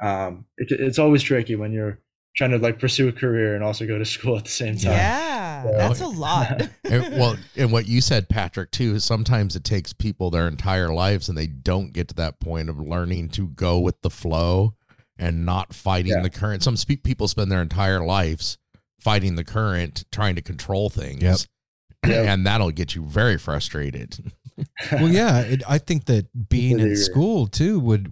[0.01, 1.99] um, it, it's always tricky when you're
[2.35, 4.91] trying to like pursue a career and also go to school at the same time.
[4.93, 5.87] yeah Yeah.
[5.87, 9.93] that's a lot and, well, and what you said, Patrick, too, is sometimes it takes
[9.93, 13.77] people their entire lives and they don't get to that point of learning to go
[13.79, 14.73] with the flow
[15.17, 16.21] and not fighting Yeah.
[16.21, 16.63] the current.
[16.63, 18.57] Some spe- people spend their entire lives
[18.99, 21.21] fighting the current, trying to control things.
[21.21, 21.37] Yep.
[22.05, 22.27] Yep.
[22.27, 24.33] And that'll get you very frustrated.
[24.91, 28.11] Well, yeah, it, I think that being in school too would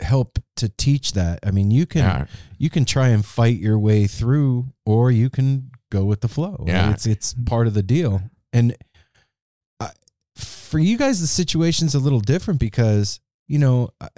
[0.00, 1.40] help to teach that.
[1.46, 2.26] I mean, you can Yeah.
[2.58, 6.64] you can try and fight your way through, or you can go with the flow.
[6.66, 6.90] Yeah.
[6.90, 8.22] it's it's part of the deal.
[8.52, 8.74] And
[9.78, 9.90] I,
[10.34, 14.08] for you guys, the situation's a little different because you know I,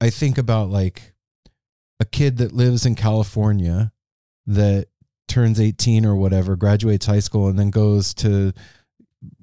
[0.00, 1.14] I think about like
[2.00, 3.92] a kid that lives in California
[4.46, 4.88] that
[5.28, 8.52] turns 18 or whatever, graduates high school, and then goes to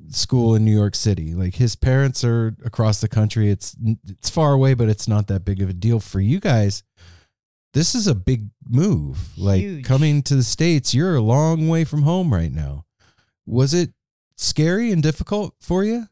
[0.10, 1.34] school in New York City.
[1.34, 3.50] Like his parents are across the country.
[3.50, 3.76] It's
[4.08, 6.84] it's far away, but it's not that big of a deal for you guys.
[7.74, 9.38] This is a big move.
[9.38, 9.86] Like Huge.
[9.86, 12.86] coming to the states, you're a long way from home right now.
[13.46, 13.94] Was it
[14.38, 16.08] scary and difficult for you?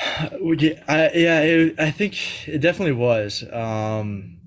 [0.58, 3.44] yeah, I, yeah, it, I think it definitely was.
[3.52, 4.38] Um,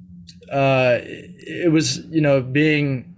[0.52, 3.16] uh, it was, you know, being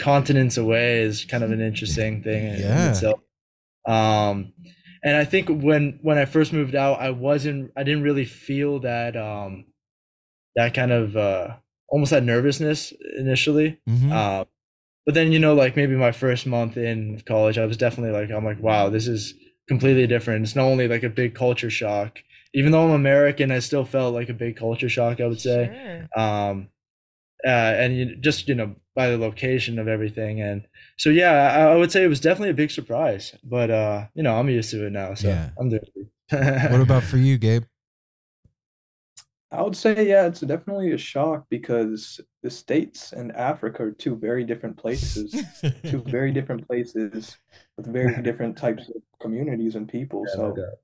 [0.00, 2.88] continents away is kind of an interesting thing in- in Yeah.
[2.90, 3.20] itself.
[3.86, 4.52] Um,
[5.02, 8.80] and I think when when I first moved out, I wasn't, I didn't really feel
[8.80, 9.66] that um,
[10.56, 11.56] that kind of uh,
[11.88, 13.78] almost that nervousness initially.
[13.88, 14.12] Mhm.
[14.12, 14.46] Um,
[15.06, 18.30] but then you know, like maybe my first month in college, I was definitely like,
[18.30, 19.34] I'm like, wow, this is
[19.68, 20.44] completely different.
[20.44, 22.18] It's not only like a big culture shock.
[22.54, 25.20] Even though I'm American, I still felt like a big culture shock.
[25.20, 26.22] I would say, Sure.
[26.24, 26.68] um,
[27.46, 31.72] uh, and you, just you know by the location of everything, and so yeah, I,
[31.72, 33.34] I would say it was definitely a big surprise.
[33.44, 35.50] But uh, you know, I'm used to it now, so Yeah.
[35.58, 35.82] I'm doing.
[36.72, 37.64] what about for you, Gabe?
[39.50, 44.14] I would say, yeah, it's definitely a shock because the States and Africa are two
[44.16, 45.42] very different places,
[45.86, 47.38] two very different places
[47.76, 50.26] with very different types of communities and people.
[50.26, 50.78] Yeah, So, doubt.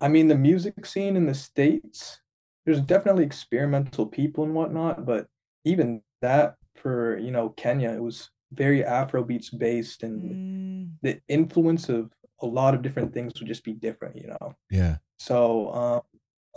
[0.00, 2.20] I mean, the music scene in the States,
[2.64, 5.26] there's definitely experimental people and whatnot, but
[5.64, 11.88] even that for, you know, Kenya, it was very Afrobeats based and Mm, the influence
[11.88, 12.10] of
[12.42, 14.54] a lot of different things would just be different, you know.
[14.70, 14.96] yeah.
[15.18, 16.02] So um,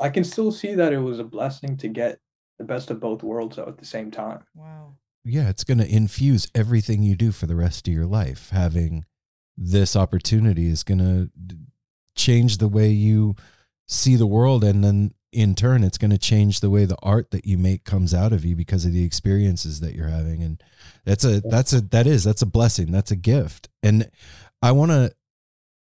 [0.01, 2.19] I can still see that it was a blessing to get
[2.57, 4.43] the best of both worlds though, at the same time.
[4.55, 4.95] wow.
[5.23, 8.49] Yeah, it's going to infuse everything you do for the rest of your life.
[8.49, 9.05] Having
[9.55, 11.29] this opportunity is going to
[12.15, 13.35] change the way you
[13.87, 17.31] see the world and then in turn it's going to change the way the art
[17.31, 20.61] that you make comes out of you because of the experiences that you're having and
[21.05, 24.09] that's a that's a that is that's a blessing that's a gift and
[24.61, 25.13] i want to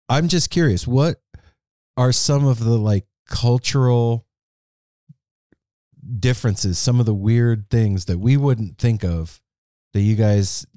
[0.08, 1.22] i'm just curious what
[1.98, 4.28] are some of the like cultural
[6.20, 9.42] differences some of the weird things that we wouldn't think of
[9.94, 10.68] that you guys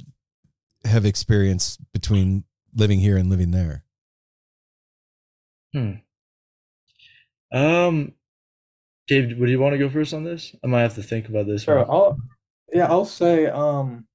[0.84, 3.84] have experienced between living here and living there
[5.76, 5.92] Hmm.
[7.52, 8.12] Um,
[9.06, 10.54] Dave, would you want to go first on this?
[10.64, 11.64] I might have to think about this.
[11.64, 11.90] Sure.
[11.90, 12.18] I'll
[12.72, 14.06] yeah, I'll say um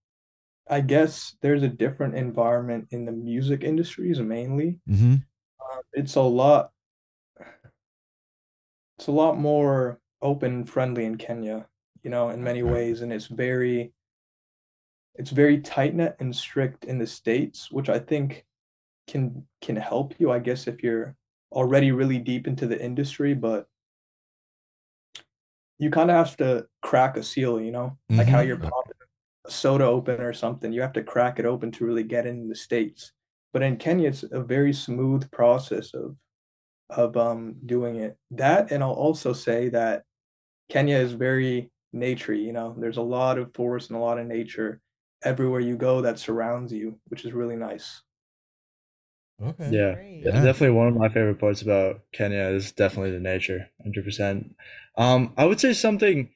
[0.69, 4.79] I guess there's a different environment in the music industries mainly.
[4.89, 5.13] mm-hmm.
[5.13, 6.71] Um, it's a lot
[9.01, 11.65] it's a lot more open and friendly in Kenya,
[12.03, 13.95] you know, in many ways, and it's very
[15.15, 18.45] it's very tight knit and strict in the States, which I think
[19.07, 21.15] can can help you, I guess, if you're
[21.51, 23.67] already really deep into the industry, but
[25.79, 28.47] you kind of have to crack a seal, you know, like how Mhm.
[28.47, 28.93] you're popping
[29.45, 30.71] a soda open or something.
[30.71, 33.13] You have to crack it open to really get into the States.
[33.51, 36.19] But in Kenya, it's a very smooth process of
[36.91, 38.17] of um doing it.
[38.31, 40.03] That and I'll also say that
[40.69, 42.75] Kenya is very naturey, you know.
[42.79, 44.81] There's a lot of forest and a lot of nature
[45.23, 48.01] everywhere you go that surrounds you, which is really nice.
[49.41, 50.41] okay Yeah, yeah, Yeah.
[50.41, 54.55] definitely one of my favorite parts about Kenya is definitely the nature, hundred percent.
[54.97, 56.29] Um, I would say something.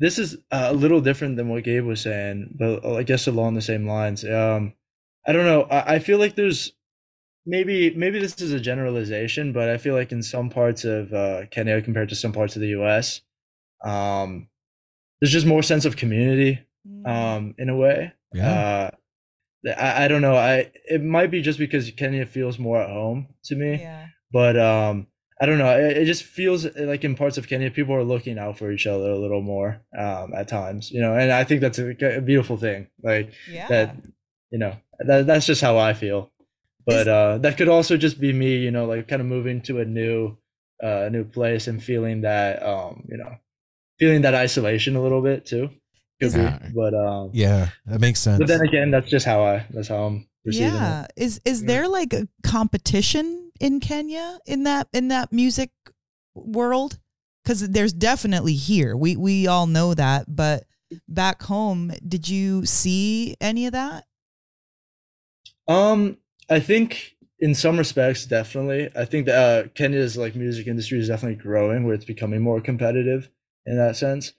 [0.00, 3.62] This is a little different than what Gabe was saying, but I guess along the
[3.62, 4.24] same lines.
[4.24, 4.74] Um,
[5.26, 5.64] I don't know.
[5.64, 6.72] I, I feel like there's
[7.48, 11.46] maybe maybe this is a generalization, but I feel like in some parts of uh,
[11.50, 13.22] Kenya compared to some parts of the U.S.,
[13.84, 14.48] um,
[15.20, 18.12] there's just more sense of community Mm, um, in a way.
[18.32, 18.90] yeah
[19.66, 20.36] Uh, I, I don't know.
[20.36, 24.06] I it might be just because Kenya feels more at home to me, yeah.
[24.32, 25.08] but um,
[25.40, 25.76] I don't know.
[25.76, 28.86] It, it just feels like in parts of Kenya, people are looking out for each
[28.86, 31.14] other a little more um, at times, you know.
[31.14, 32.86] And I think that's a, a beautiful thing.
[33.02, 33.66] Like Yeah.
[33.68, 33.96] that,
[34.52, 36.30] you know, that that's just how I feel.
[36.88, 39.80] But uh, that could also just be me, you know, like kind of moving to
[39.80, 40.36] a new,
[40.82, 43.36] uh, a new place and feeling that, um, you know,
[43.98, 45.70] feeling that isolation a little bit too.
[46.20, 46.48] Could be.
[46.74, 50.04] But um, yeah that makes sense but then again, that's just how I that's how
[50.04, 51.04] I'm perceiving yeah.
[51.04, 51.12] it.
[51.16, 51.66] Is is Yeah.
[51.68, 55.70] there like a competition in Kenya in that in that music
[56.34, 56.98] world?
[57.44, 58.96] Because there's definitely here.
[58.96, 60.64] We we all know that, but
[61.06, 64.04] back home, did you see any of that?
[65.68, 66.16] Um,
[66.48, 68.88] I think in some respects, definitely.
[68.96, 72.60] I think that uh, Kenya's like music industry is definitely growing, where it's becoming more
[72.60, 73.30] competitive
[73.66, 74.32] in that sense.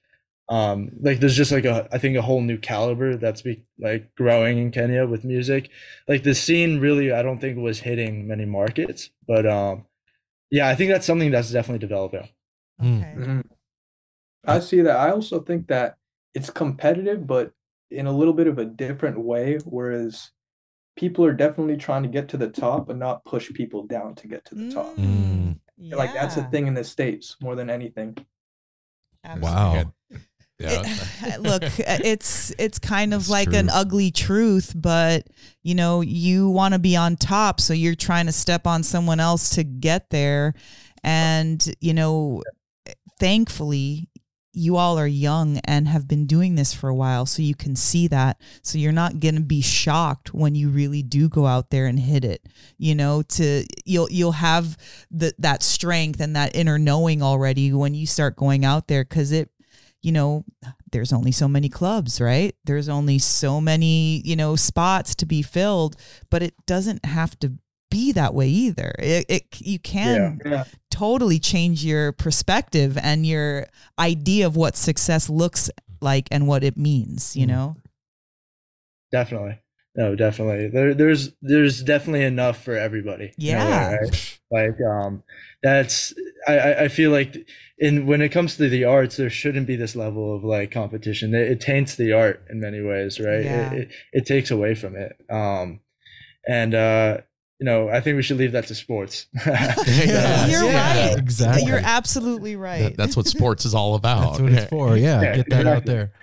[0.49, 4.13] Um, like there's just like a I think a whole new caliber that's be like
[4.15, 5.69] growing in Kenya with music.
[6.07, 9.85] Like the scene really, I don't think was hitting many markets, but um,
[10.49, 12.27] yeah, I think that's something that's definitely developing.
[12.81, 13.41] Mm-hmm.
[14.45, 14.97] I see that.
[14.97, 15.97] I also think that
[16.33, 17.53] it's competitive, but
[17.91, 19.59] in a little bit of a different way.
[19.63, 20.31] Whereas
[20.99, 24.27] people are definitely trying to get to the top and not push people down to
[24.27, 24.93] get to the top.
[24.97, 25.57] Mm.
[25.79, 28.17] Like that's a thing in the States more than anything.
[29.23, 29.49] absolutely.
[29.49, 29.93] wow
[30.59, 30.83] Yeah.
[30.83, 35.27] It- look, it's it's kind of It's like an ugly truth, but
[35.63, 39.21] you know, you want to be on top, so you're trying to step on someone
[39.21, 40.53] else to get there.
[41.01, 42.43] And you know,
[43.21, 44.08] thankfully,
[44.59, 47.75] you all are young and have been doing this for a while, so you can
[47.75, 48.41] see that.
[48.61, 51.97] So you're not going to be shocked when you really do go out there and
[51.97, 52.45] hit it.
[52.77, 54.77] You know, to you'll you'll have
[55.09, 59.31] the that strength and that inner knowing already when you start going out there because
[59.31, 59.49] it
[60.01, 60.45] you know,
[60.91, 62.55] there's only so many clubs, right?
[62.63, 65.97] There's only so many, you know, spots to be filled,
[66.29, 67.53] but it doesn't have to
[67.89, 68.93] be that way either.
[68.99, 70.63] It, it you can Yeah.
[70.91, 73.65] totally change your perspective and your
[73.97, 75.69] idea of what success looks
[76.01, 77.49] like and what it means, you Mm.
[77.49, 77.75] know?
[79.11, 79.59] Definitely.
[79.95, 80.67] No, definitely.
[80.69, 83.33] There, there's there's definitely enough for everybody.
[83.37, 83.95] in a way, Yeah.
[83.95, 84.39] right?
[84.51, 85.23] Like um,
[85.63, 86.13] that's
[86.47, 87.35] I I I feel like
[87.79, 91.33] in when it comes to the arts, there shouldn't be this level of like competition.
[91.33, 93.43] It, it taints the art in many ways, right?
[93.43, 93.71] Yeah.
[93.73, 95.17] It, it it takes away from it.
[95.29, 95.79] Um,
[96.47, 97.17] and uh,
[97.59, 99.27] you know, I think we should leave that to sports.
[99.45, 101.09] Yeah, You're yeah.
[101.09, 101.17] right.
[101.17, 101.67] Exactly.
[101.67, 102.83] You're absolutely right.
[102.83, 104.21] That- that's what sports is all about.
[104.37, 104.97] That's what it's for.
[104.97, 106.13] Yeah, Yeah, get that out there.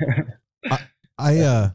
[0.71, 0.79] I,
[1.19, 1.71] I uh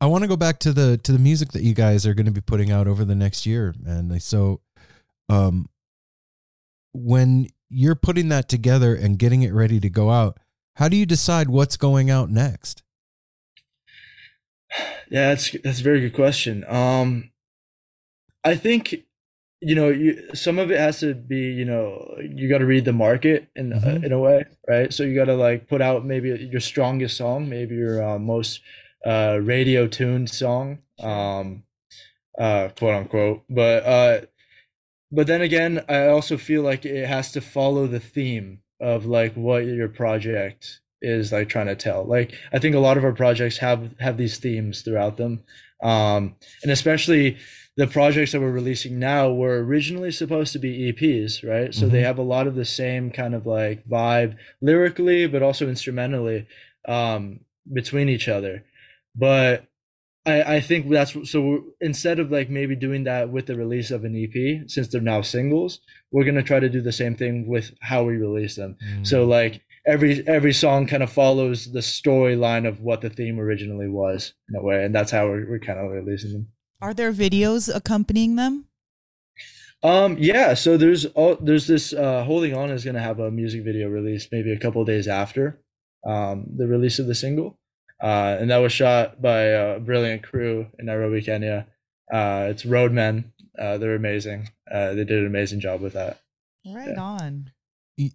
[0.00, 2.26] I want to go back to the to the music that you guys are going
[2.26, 4.60] to be putting out over the next year, and so
[5.28, 5.68] um
[6.92, 10.38] when you're putting that together and getting it ready to go out,
[10.76, 12.82] how do you decide what's going out next?
[15.10, 16.64] Yeah, that's that's a very good question.
[16.66, 17.31] Um,
[18.44, 18.94] I think
[19.60, 22.84] you know you, some of it has to be you know you got to read
[22.84, 24.04] the market in Mhm.
[24.04, 24.92] in a way, right?
[24.92, 28.60] So you got to like put out maybe your strongest song, maybe your uh, most
[29.06, 31.64] uh, radio tuned song, um,
[32.38, 33.42] uh, quote unquote.
[33.48, 34.20] But uh,
[35.10, 39.34] but then again, I also feel like it has to follow the theme of like
[39.34, 42.04] what your project is like trying to tell.
[42.04, 45.44] Like I think a lot of our projects have have these themes throughout them,
[45.82, 47.36] um, and especially
[47.76, 51.72] the projects that we're releasing now were originally supposed to be EPs, right?
[51.74, 52.04] So they Mhm.
[52.06, 56.46] have a lot of the same kind of like vibe lyrically, but also instrumentally
[56.86, 57.40] um,
[57.72, 58.64] between each other.
[59.14, 59.64] But
[60.26, 64.04] I, I think that's so instead of like maybe doing that with the release of
[64.04, 67.72] an EP, since they're now singles, we're gonna try to do the same thing with
[67.80, 68.76] how we release them.
[68.98, 69.06] Mm.
[69.06, 73.88] So like every every song kind of follows the storyline of what the theme originally
[73.88, 76.48] was in a way, and that's how we're, we're kind of releasing them.
[76.82, 78.66] Are there videos accompanying them?
[79.84, 80.54] Um, yeah.
[80.54, 84.26] So there's all there's this uh, holding on is gonna have a music video release
[84.32, 85.60] maybe a couple of days after
[86.04, 87.56] um, the release of the single,
[88.02, 91.66] uh, and that was shot by a brilliant crew in Nairobi, Kenya.
[92.12, 93.24] Uh, it's Roadmen.
[93.58, 94.48] Uh, they're amazing.
[94.70, 96.18] Uh, they did an amazing job with that.
[96.66, 97.00] Right Yeah.
[97.00, 97.50] on.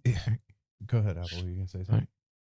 [0.86, 1.44] Go ahead, Apple.
[1.48, 2.06] You can say something.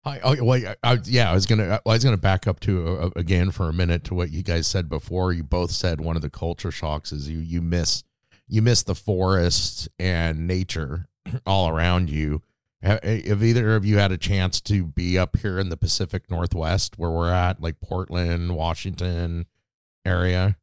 [0.04, 0.20] Hi.
[0.24, 3.52] Oh, I, I, yeah, I was gonna, I was gonna back up to uh, again
[3.52, 5.32] for a minute to what you guys said before.
[5.32, 8.02] You both said one of the culture shocks is you, you miss,
[8.48, 11.06] you miss the forest and nature
[11.46, 12.42] all around you.
[12.82, 16.28] Have, have either of you had a chance to be up here in the Pacific
[16.28, 19.46] Northwest where we're at, like Portland, Washington
[20.04, 20.56] area?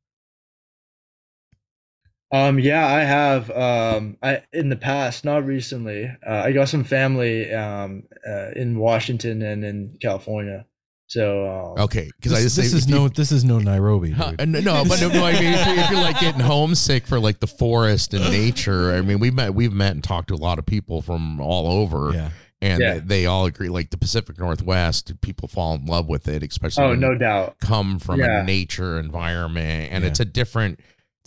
[2.31, 3.49] Um, yeah, I have.
[3.51, 6.05] Um, I in the past, not recently.
[6.25, 10.65] Uh, I got some family um, uh, in Washington and in California.
[11.07, 14.11] So um, Okay, because I This, just this say- is no this is no Nairobi.
[14.11, 14.63] Huh, Dude.
[14.63, 17.47] no, but no, I mean, if you're, if you're like getting homesick for like the
[17.47, 20.67] forest and nature, I mean, we've met, we've met and talked to a lot of
[20.67, 22.29] people from all over, Yeah.
[22.61, 22.93] and Yeah.
[22.95, 23.69] they, they all agree.
[23.69, 27.57] Like the Pacific Northwest, people fall in love with it, especially oh, when no doubt.
[27.59, 28.41] come from Yeah.
[28.41, 30.11] a nature environment, and Yeah.
[30.11, 30.79] it's a different,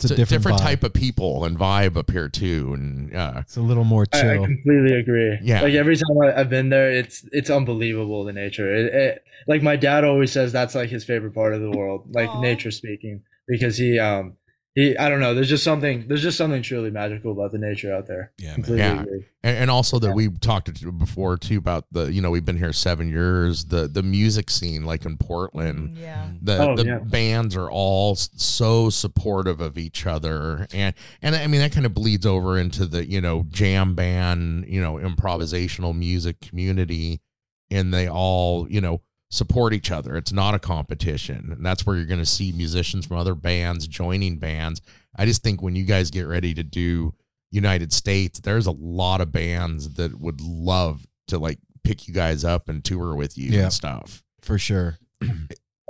[0.03, 0.61] It's a different, vibe.
[0.61, 4.33] type of people and vibe up here too, and uh, It's a little more I,
[4.33, 5.39] I completely agree.
[5.41, 5.61] Yeah.
[5.61, 8.73] Like every time I, I've been there, it's it's unbelievable the nature.
[8.73, 12.07] It, it, like my dad always says that's like his favorite part of the world,
[12.13, 12.41] like Aw.
[12.41, 14.37] nature speaking, because he um
[14.75, 15.33] he I don't know.
[15.35, 18.31] There's just something there's just something truly magical about the nature out there.
[18.39, 18.77] Yeah, man.
[18.77, 18.99] Yeah.
[19.43, 20.13] and, and also that Yeah.
[20.13, 23.87] we talked to before too about the you know we've been here seven years the
[23.87, 26.27] the music scene like in Portland mm, Yeah.
[26.41, 26.97] the Oh, the yeah.
[26.99, 31.93] bands are all so supportive of each other and and I mean that kind of
[31.93, 37.21] bleeds over into the you know jam band you know improvisational music community
[37.69, 39.01] and they all you know
[39.33, 43.05] support each other it's not a competition and that's where you're going to see musicians
[43.05, 44.79] from other bands joining bands
[45.15, 47.13] I just think when you guys get ready to do
[47.51, 52.43] United States there's a lot of bands that would love to like pick you guys
[52.43, 53.63] up and tour with you Yeah.
[53.63, 54.97] and stuff for sure.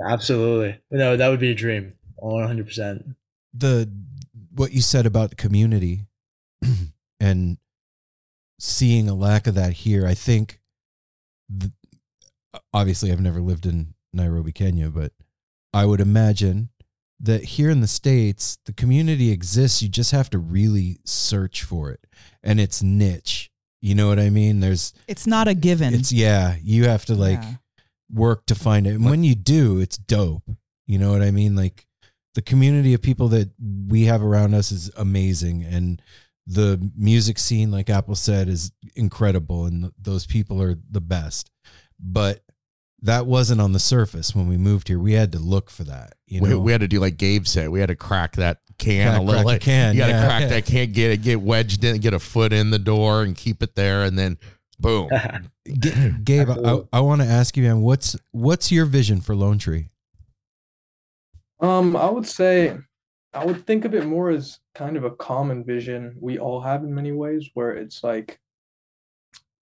[0.08, 0.80] Absolutely.
[0.90, 1.92] No, that would be a dream.
[2.16, 2.66] 100.
[2.66, 3.04] percent
[3.52, 3.90] the
[4.54, 6.06] what you said about the community
[7.20, 7.58] and
[8.58, 10.60] seeing a lack of that here i think
[11.60, 11.72] th-
[12.72, 15.12] obviously I've never lived in Nairobi, Kenya, but
[15.72, 16.70] I would imagine
[17.20, 21.90] that here in the states the community exists you just have to really search for
[21.90, 22.00] it.
[22.42, 23.50] And it's niche.
[23.80, 24.60] You know what i mean?
[24.60, 25.94] There's It's not a given.
[25.94, 27.54] it's yeah you have to like Yeah.
[28.12, 28.94] work to find it.
[28.94, 30.48] And when you do it's dope.
[30.86, 31.54] You know what i mean?
[31.56, 31.86] Like
[32.34, 33.50] the community of people that
[33.88, 35.62] we have around us is amazing.
[35.64, 36.02] And
[36.46, 39.66] the music scene like apple said is incredible.
[39.66, 41.50] And th- those people are the best
[42.04, 42.42] but
[43.00, 46.14] that wasn't on the surface when we moved here we had to look for that
[46.26, 47.68] you we, know we had to do like Gabe said.
[47.68, 49.42] We had to crack that can Crack- a little.
[49.44, 50.26] crack the can, you got to yeah.
[50.26, 53.36] crack that can, get it, get wedged in, get a foot in the door, and
[53.36, 54.38] keep it there, and then
[54.80, 55.10] boom.
[55.78, 59.58] G- Gabe, I, I want to ask you, man, what's what's your vision for Lone
[59.58, 59.90] Tree?
[61.60, 62.76] Um, I would say
[63.32, 66.82] I would think of it more as kind of a common vision we all have
[66.82, 68.40] in many ways, where it's like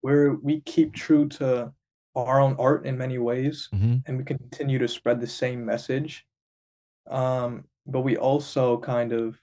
[0.01, 1.71] where we keep true to
[2.15, 3.97] our own art in many ways Mm-hmm.
[4.05, 6.25] and we continue to spread the same message.
[7.09, 9.39] Um, but we also kind of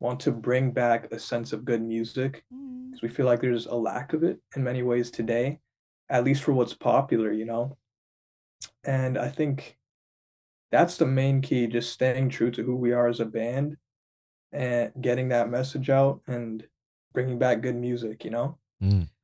[0.00, 2.42] want to bring back a sense of good music
[2.90, 5.60] because we feel like there's a lack of it in many ways today,
[6.08, 7.76] at least for what's popular, you know?
[8.84, 9.76] And I think
[10.72, 13.76] that's the main key, just staying true to who we are as a band
[14.52, 16.66] and getting that message out and
[17.12, 18.58] bringing back good music, you know?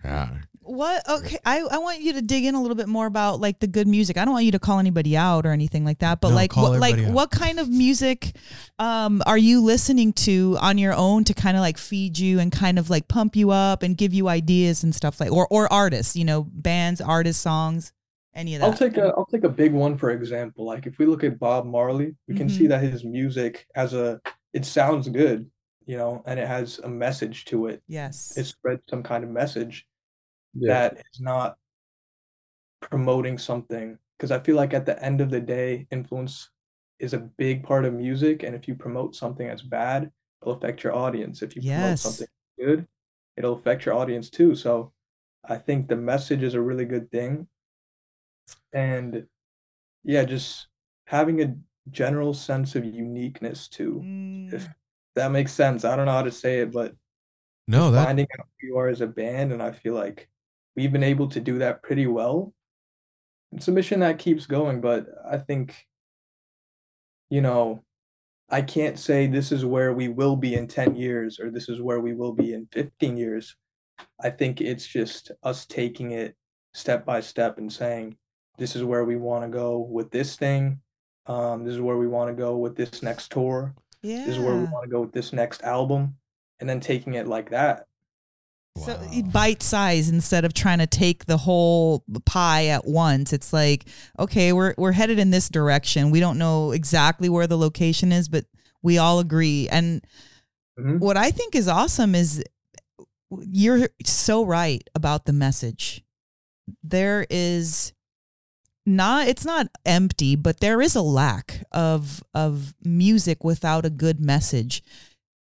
[0.04, 0.28] Yeah.
[0.66, 1.08] What?
[1.08, 3.66] Okay, I, I want you to dig in a little bit more about like the
[3.66, 4.16] good music.
[4.18, 6.56] I don't want you to call anybody out or anything like that, but No, like
[6.56, 7.12] what like out.
[7.12, 8.36] what kind of music
[8.78, 12.50] um are you listening to on your own to kind of like feed you and
[12.52, 15.72] kind of like pump you up and give you ideas and stuff like or or
[15.72, 17.92] artists, you know, bands, artists, songs,
[18.34, 18.66] any of that.
[18.66, 20.64] I'll take a I'll take a big one for example.
[20.66, 24.20] Like if we look at Bob Marley, we can see that his music has a
[24.52, 25.50] it sounds good,
[25.86, 27.82] you know, and it has a message to it.
[27.86, 28.32] yes.
[28.36, 29.86] It spreads some kind of message
[30.58, 30.88] Yeah.
[30.88, 31.58] that is not
[32.80, 36.50] promoting something because I feel like at the end of the day, influence
[36.98, 40.82] is a big part of music, and if you promote something that's bad, it'll affect
[40.82, 41.42] your audience.
[41.42, 42.26] If you promote something
[42.58, 42.86] good,
[43.36, 44.54] it'll affect your audience too.
[44.54, 44.92] So
[45.44, 47.48] I think the message is a really good thing,
[48.72, 49.26] and
[50.04, 50.68] yeah, just
[51.06, 51.56] having a
[51.90, 54.00] general sense of uniqueness too.
[54.04, 54.68] Mm, If
[55.14, 56.94] that makes sense, I don't know how to say it, but
[57.68, 60.28] No, that finding out who you are as a band, and I feel like
[60.76, 62.52] we've been able to do that pretty well.
[63.52, 65.74] It's a mission that keeps going, but I think,
[67.30, 67.82] you know,
[68.50, 71.80] I can't say this is where we will be in 10 years or this is
[71.80, 73.56] where we will be in 15 years.
[74.22, 76.36] I think it's just us taking it
[76.74, 78.16] step by step and saying,
[78.58, 80.80] this is where we want to go with this thing.
[81.26, 83.74] Um, this is where we want to go with this next tour
[84.06, 84.24] yeah.
[84.24, 86.16] this is where we want to go with this next album
[86.60, 87.85] and then taking it like that
[88.84, 89.00] So
[89.32, 93.32] bite size instead of trying to take the whole pie at once.
[93.32, 93.86] It's like,
[94.18, 96.10] okay, we're we're headed in this direction.
[96.10, 98.44] We don't know exactly where the location is, but
[98.82, 99.68] we all agree.
[99.68, 100.04] And
[100.78, 101.00] Mhm.
[101.00, 102.44] what I think is awesome is
[103.40, 106.04] you're so right about the message.
[106.82, 107.92] There is
[108.84, 114.20] not it's not empty, but there is a lack of of music without a good
[114.20, 114.82] message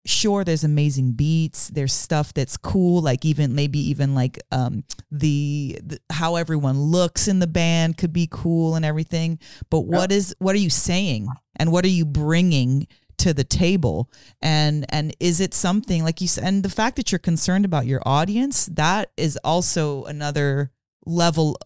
[0.09, 5.79] sure there's amazing beats there's stuff that's cool like even maybe even like um the,
[5.83, 9.39] the how everyone looks in the band could be cool and everything.
[9.69, 11.27] But what is what are you saying?
[11.55, 12.87] And what are you bringing
[13.17, 14.09] to the table?
[14.41, 17.85] And and is it something like you said and the fact that you're concerned about
[17.85, 20.71] your audience that is also another
[21.05, 21.57] level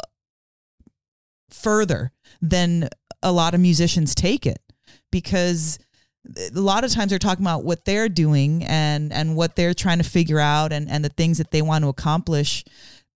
[1.50, 2.89] further than
[3.22, 4.60] a lot of musicians take it.
[5.12, 5.78] Because
[6.38, 9.97] a lot of times they're talking about what they're doing and and what they're trying
[9.97, 12.63] to figure out and and the things that they want to accomplish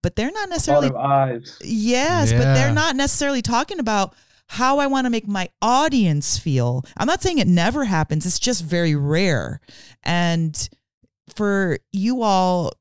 [0.02, 4.14] but they're not necessarily of eyes yes but they're not necessarily talking about
[4.50, 6.82] how I want to make my audience feel.
[6.96, 8.24] I'm not saying it never happens.
[8.24, 9.60] It's just very rare.
[10.02, 10.68] And
[11.34, 12.72] for you all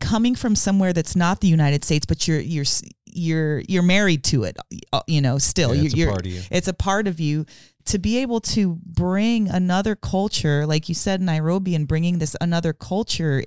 [0.00, 2.66] coming from somewhere that's not the United States, but you're you're
[3.06, 4.58] you're you're married to it,
[4.92, 6.42] uh, you know, still Yeah, you it's a you're, of you.
[6.50, 7.46] it's a part of you
[7.86, 12.72] to be able to bring another culture like you said nairobi and bringing this another
[12.72, 13.42] culture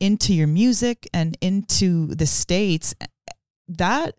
[0.00, 2.94] into your music and into the states
[3.68, 4.14] that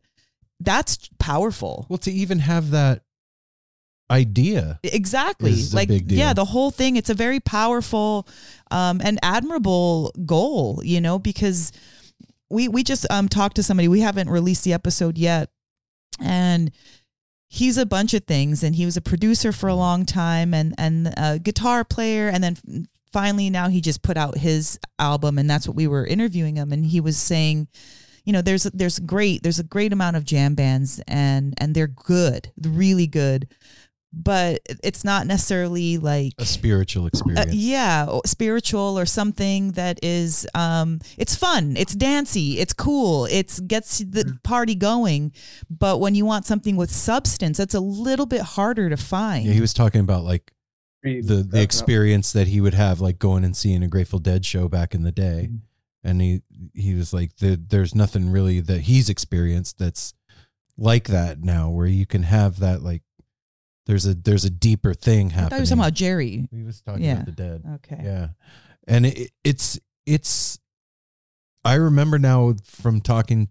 [0.59, 3.01] that's powerful Well, to even have that
[4.11, 4.79] idea.
[4.83, 6.17] exactly like big deal.
[6.19, 8.27] yeah the whole thing it's a very powerful
[8.69, 11.71] um, and admirable goal you know because
[12.49, 15.49] we we just um talked to somebody we haven't released the episode yet
[16.19, 16.71] and
[17.53, 20.73] he's a bunch of things and he was a producer for a long time and
[20.79, 25.47] and a guitar player and then finally now he just put out his album and
[25.47, 27.67] that's what we were interviewing him and he was saying
[28.25, 31.85] you know there's there's great there's a great amount of jam bands and and they're
[31.85, 33.47] good really good
[34.15, 37.53] but it's not necessarily like A spiritual uh, experience.
[37.53, 43.97] yeah spiritual or something that is um it's fun it's dancy it's cool it's gets
[43.99, 45.31] the party going.
[45.69, 49.45] But when you want something with substance that's a little bit harder to find.
[49.45, 50.51] Yeah, he was talking about like
[51.03, 54.67] the the experience that he would have like going and seeing a Grateful Dead show
[54.69, 55.49] back in the day,
[56.03, 56.41] and he
[56.73, 60.13] he was like, the, "There's nothing really that he's experienced that's
[60.77, 63.01] like that now, where you can have that like
[63.85, 66.63] there's a there's a deeper thing I thought happening." you were talking about jerry he
[66.63, 67.13] was talking Yeah.
[67.13, 67.63] about the dead.
[67.75, 68.27] okay Yeah.
[68.87, 70.59] And it, it's it's
[71.65, 73.49] I remember now from talking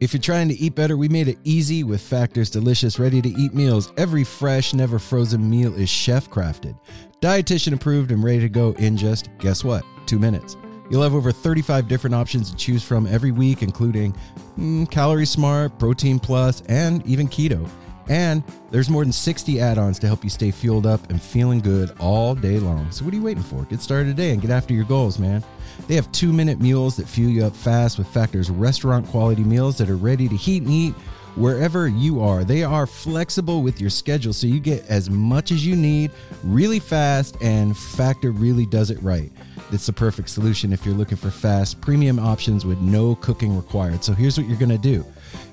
[0.00, 3.28] if you're trying to eat better, we made it easy with Factor's delicious ready to
[3.28, 3.92] eat meals.
[3.96, 6.76] Every fresh, never frozen meal is chef crafted,
[7.20, 9.84] dietitian approved and ready to go in just guess what?
[10.06, 10.56] 2 minutes.
[10.90, 14.14] You'll have over 35 different options to choose from every week including
[14.58, 17.68] mm, Calorie Smart, Protein Plus, and even keto.
[18.08, 21.60] And there's more than 60 add ons to help you stay fueled up and feeling
[21.60, 22.90] good all day long.
[22.90, 23.64] So, what are you waiting for?
[23.64, 25.42] Get started today and get after your goals, man.
[25.86, 29.78] They have two minute meals that fuel you up fast with Factor's restaurant quality meals
[29.78, 30.94] that are ready to heat and eat
[31.36, 32.44] wherever you are.
[32.44, 36.10] They are flexible with your schedule so you get as much as you need
[36.42, 39.32] really fast, and Factor really does it right.
[39.72, 44.04] It's the perfect solution if you're looking for fast, premium options with no cooking required.
[44.04, 45.04] So here's what you're gonna do.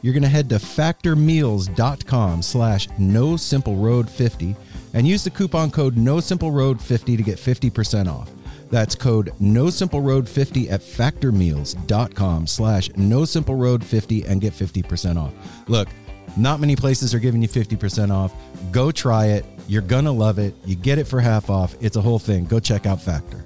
[0.01, 4.55] You're gonna head to factormeals.com slash no simple road 50
[4.93, 8.29] and use the coupon code no simple road 50 to get 50% off.
[8.69, 14.53] That's code no simple road 50 at factormeals.com slash no simple road 50 and get
[14.53, 15.33] 50% off.
[15.69, 15.87] Look,
[16.35, 18.33] not many places are giving you 50% off.
[18.71, 19.45] Go try it.
[19.67, 20.55] You're gonna love it.
[20.65, 21.73] You get it for half off.
[21.79, 22.45] It's a whole thing.
[22.45, 23.45] Go check out Factor.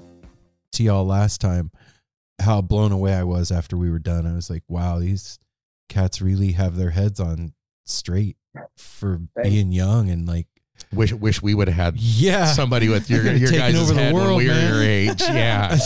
[0.74, 1.70] See y'all last time
[2.40, 4.26] how blown away I was after we were done.
[4.26, 5.38] I was like, wow, these
[5.88, 7.52] cats really have their heads on
[7.86, 8.36] straight
[8.76, 9.50] for Thanks.
[9.50, 10.46] being young and like
[10.92, 12.46] Wish wish we would have had yeah.
[12.46, 14.74] somebody with your your guys' over the head when world, we were man.
[14.74, 15.20] your age.
[15.22, 15.78] Yeah.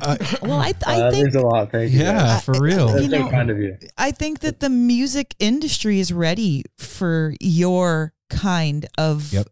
[0.00, 1.70] Uh, well i, Uh, I that think a lot.
[1.70, 2.00] Thank you.
[2.00, 2.44] yeah, guys.
[2.44, 2.88] for real.
[2.88, 3.76] That's You know- kind of you.
[3.98, 9.48] I think that the music industry is ready for your kind of Yep.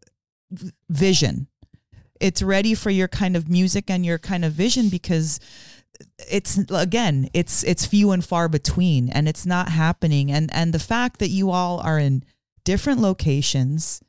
[0.50, 1.46] v- vision.
[2.20, 5.40] It's ready for your kind of music and your kind of vision because
[6.30, 10.30] it's again, it's it's few and far between and it's not happening.
[10.30, 12.24] And and the fact that you all are in
[12.64, 14.02] different locations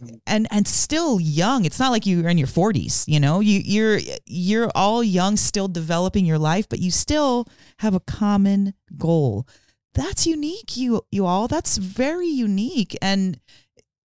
[0.00, 0.16] mm-hmm.
[0.26, 4.00] and and still young it's not like you're in your 40s you know you you're
[4.26, 7.46] you're all young still developing your life but you still
[7.78, 9.46] have a common goal.
[9.94, 11.48] That's unique you you all.
[11.48, 12.96] That's very unique.
[13.02, 13.40] And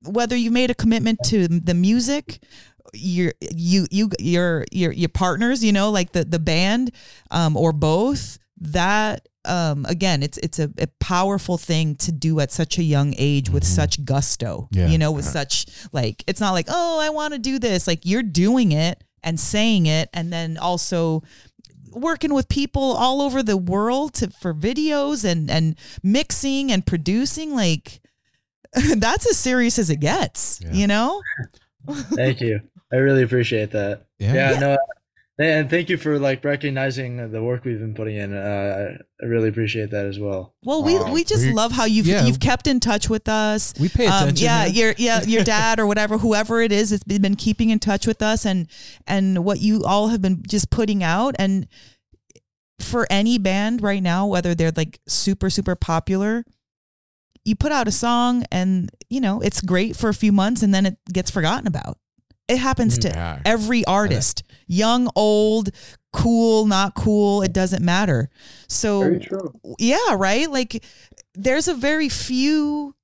[0.03, 2.41] whether you made a commitment to the music
[2.95, 6.91] your you you your your your partners you know like the the band
[7.31, 12.51] um or both that um again it's it's a, a powerful thing to do at
[12.51, 14.89] such a young age with such gusto Yeah.
[14.89, 18.01] you know with such like it's not like oh i want to do this like
[18.05, 21.23] you're doing it and saying it and then also
[21.93, 27.55] working with people all over the world to for videos and and mixing and producing
[27.55, 28.01] like
[28.97, 30.73] that's as serious as it gets Yeah.
[30.73, 31.21] you know
[31.89, 32.61] Thank you.
[32.97, 34.07] I really appreciate that.
[34.19, 34.35] Yeah.
[34.35, 34.79] Yeah, no,
[35.39, 38.33] and thank you for like recognizing the work we've been putting in.
[38.35, 40.55] Uh, I really appreciate that as well.
[40.65, 41.13] well we Wow.
[41.13, 42.25] we just We- love how you've yeah.
[42.25, 44.45] you've kept in touch with us We pay um, attention.
[44.47, 44.75] yeah, man.
[44.75, 48.07] your yeah, your dad or whatever, whoever it is, has been been keeping in touch
[48.07, 48.67] with us, and
[49.07, 51.69] and what you all have been just putting out, and
[52.81, 56.45] for any band right now, whether they're like super super popular,
[57.45, 60.73] you put out a song, and you know it's great for a few months, and
[60.75, 61.99] then it gets forgotten about.
[62.49, 63.41] It happens to Yeah.
[63.45, 65.71] every artist, young, old,
[66.13, 68.31] cool, not cool, it doesn't matter.
[68.69, 69.53] So Very true.
[69.79, 70.51] yeah, right?
[70.51, 70.85] Like
[71.35, 72.95] there's a very few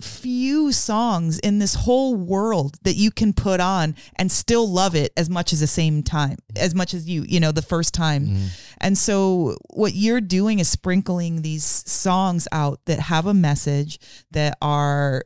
[0.00, 5.12] few songs in this whole world that you can put on and still love it
[5.16, 8.26] as much as the same time as much as you you know the first time
[8.26, 8.48] Mhm.
[8.80, 14.00] and so what you're doing is sprinkling these songs out that have a message
[14.32, 15.22] that are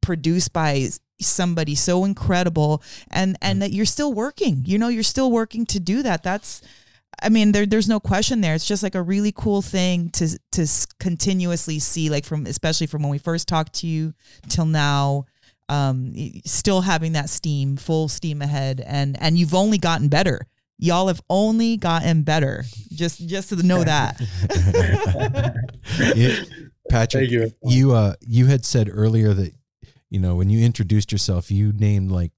[0.00, 0.90] produced by
[1.26, 5.80] somebody so incredible and and that you're still working you know you're still working to
[5.80, 6.62] do that that's
[7.22, 8.54] I mean, there, there's no question there.
[8.54, 10.66] It's just like a really cool thing to to
[10.98, 14.14] continuously see, like from especially from when we first talked to you
[14.48, 15.26] till now,
[15.68, 16.12] um,
[16.44, 20.46] still having that steam, full steam ahead, and and you've only gotten better.
[20.78, 22.64] Y'all have only gotten better.
[22.92, 24.20] Just just to know that.
[26.16, 26.42] Yeah,
[26.90, 27.52] Patrick, Thank you.
[27.62, 29.52] you uh you had said earlier that
[30.14, 32.30] you know when you introduced yourself you named like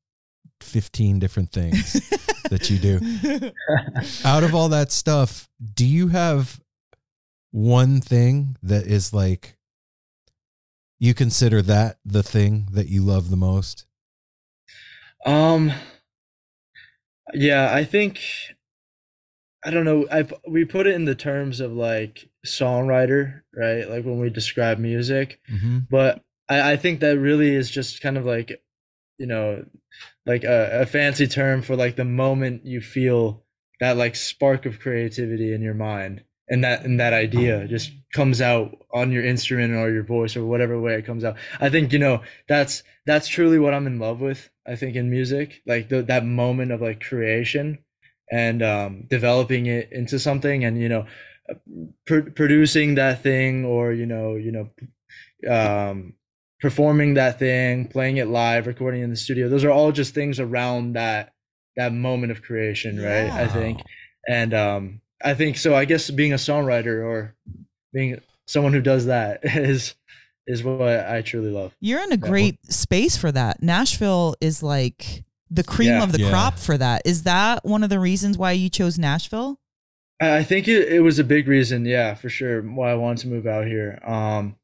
[0.63, 1.93] 15 different things
[2.51, 3.53] that you do.
[4.25, 6.59] Out of all that stuff, do you have
[7.51, 9.59] one thing that is like
[10.99, 13.85] you consider that the thing that you love the most?
[15.27, 15.73] Um.
[17.35, 18.21] Yeah, I think.
[19.65, 20.07] I don't know.
[20.11, 23.89] I we put it in the terms of like songwriter, right?
[23.91, 25.79] Like when we describe music, Mm-hmm.
[25.91, 28.63] but I, I think that really is just kind of like,
[29.19, 29.65] you know,
[30.25, 33.45] like a, a fancy term for like the moment you feel
[33.81, 38.41] that like spark of creativity in your mind, and that and that idea just comes
[38.41, 41.37] out on your instrument or your voice or whatever way it comes out.
[41.61, 44.49] I think you know that's that's truly what I'm in love with.
[44.67, 47.79] I think in music, like the, that moment of like creation
[48.31, 51.07] and um, developing it into something, and you know,
[51.49, 51.55] uh,
[52.07, 54.71] pr- producing that thing, or you know, you know,
[55.49, 56.15] um,
[56.61, 59.49] performing that thing, playing it live, recording in the studio.
[59.49, 61.33] Those are all just things around that
[61.77, 63.31] that moment of creation, right?
[63.31, 63.83] I think,
[64.27, 65.75] and um, I think so.
[65.75, 67.35] I guess being a songwriter or
[67.93, 69.95] being someone who does that is
[70.47, 71.75] is what I truly love.
[71.81, 73.63] You're in a great space for that.
[73.63, 76.03] Nashville is like the cream Yeah.
[76.05, 76.31] of the Yeah.
[76.31, 77.03] crop for that.
[77.05, 79.59] Is that one of the reasons why you chose Nashville?
[80.21, 83.19] I I think it, it was a big reason, yeah, for sure, why I wanted
[83.23, 83.99] to move out here.
[84.05, 84.57] Um,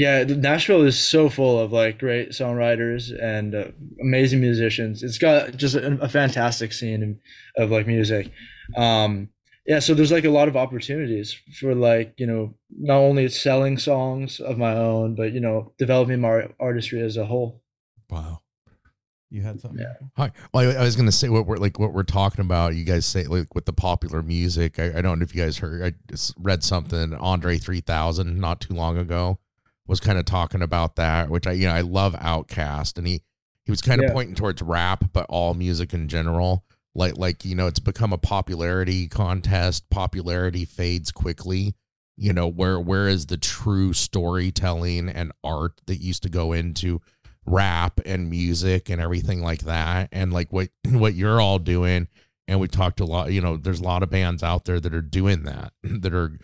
[0.00, 3.66] yeah, Nashville is so full of like great songwriters and uh,
[4.00, 5.02] amazing musicians.
[5.02, 7.20] It's got just a, a fantastic scene
[7.58, 8.30] of, of like music.
[8.78, 9.28] Um,
[9.66, 13.76] yeah, so there's like a lot of opportunities for like you know not only selling
[13.76, 17.60] songs of my own, but you know developing my artistry as a whole.
[18.08, 18.40] Wow.
[19.28, 19.80] You had something?
[19.80, 20.08] Yeah.
[20.16, 20.32] Hi.
[20.54, 22.74] Well, I, I was gonna say what we're like what we're talking about.
[22.74, 24.78] You guys say like with the popular music.
[24.78, 25.82] I, I don't know if you guys heard.
[25.84, 27.12] I just read something.
[27.12, 29.38] Andre three thousand not too long ago
[29.90, 33.22] was kind of talking about that, which I you know I love OutKast, and he
[33.64, 34.12] he was kind of Yeah.
[34.12, 36.64] pointing towards rap, but all music in general.
[36.94, 39.90] Like like you know it's become a popularity contest.
[39.90, 41.74] Popularity fades quickly.
[42.16, 47.00] You know where where is the true storytelling and art that used to go into
[47.46, 52.06] rap and music and everything like that and like what what you're all doing
[52.46, 54.94] and we talked a lot you know there's a lot of bands out there that
[54.94, 56.38] are doing that that are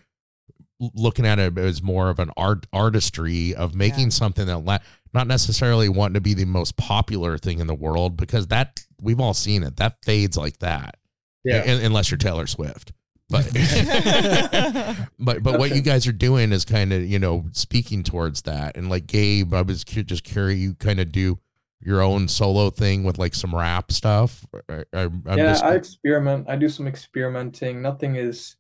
[0.81, 4.09] looking at it as more of an art artistry of making Yeah.
[4.11, 4.79] something that la-
[5.15, 9.21] not necessarily wanting to be the most popular thing in the world because that we've
[9.21, 10.97] all seen it that fades like that
[11.45, 11.63] Yeah.
[11.67, 12.93] Un- unless you're Taylor Swift
[13.29, 13.45] but
[15.19, 18.77] but but what you guys are doing is kind of you know speaking towards that
[18.77, 21.39] and like gabe i was cu- just curious you kind of do
[21.81, 25.75] your own solo thing with like some rap stuff I, I, I'm yeah, just, I
[25.75, 26.47] experiment.
[26.49, 27.83] I do some experimenting.
[27.83, 28.57] Nothing is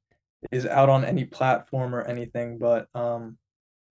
[0.51, 3.39] is out on any platform or anything, but um,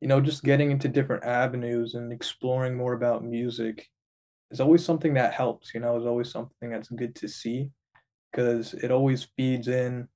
[0.02, 3.90] you know, just getting into different avenues and exploring more about music
[4.52, 5.74] is always something that helps.
[5.74, 7.72] You know, is always something that's good to see
[8.32, 10.08] because it always feeds in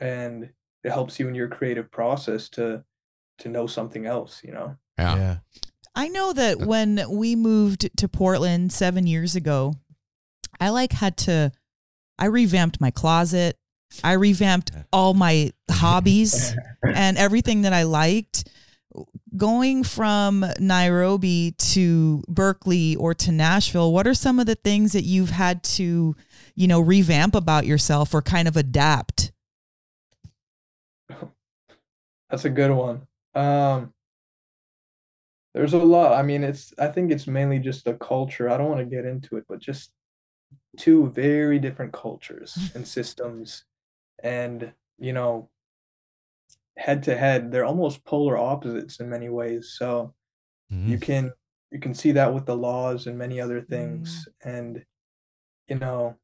[0.00, 0.50] and
[0.82, 2.84] it helps you in your creative process to
[3.38, 4.42] to know something else.
[4.44, 4.76] You know.
[4.98, 5.16] yeah.
[5.16, 5.36] Yeah.
[5.96, 9.74] I know that when we moved to Portland seven years ago,
[10.60, 11.52] I like had to,
[12.18, 13.56] I revamped my closet.
[14.02, 18.48] I revamped all my hobbies and everything that I liked.
[19.36, 25.02] Going from Nairobi to Berklee or to Nashville, what are some of the things that
[25.02, 26.14] you've had to,
[26.54, 29.32] you know, revamp about yourself or kind of adapt?
[32.30, 33.06] That's a good one.
[33.34, 33.92] Um,
[35.54, 36.12] there's a lot.
[36.12, 38.48] I mean, it's I think it's mainly just a culture.
[38.48, 39.90] I don't want to get into it, but just
[40.76, 43.64] two very different cultures and systems
[44.24, 45.48] and, you know,
[46.76, 49.76] head to head, they're almost polar opposites in many ways.
[49.78, 50.12] So,
[50.88, 51.32] you can
[51.70, 54.84] you can see that with the laws and many other things and
[55.68, 56.16] you know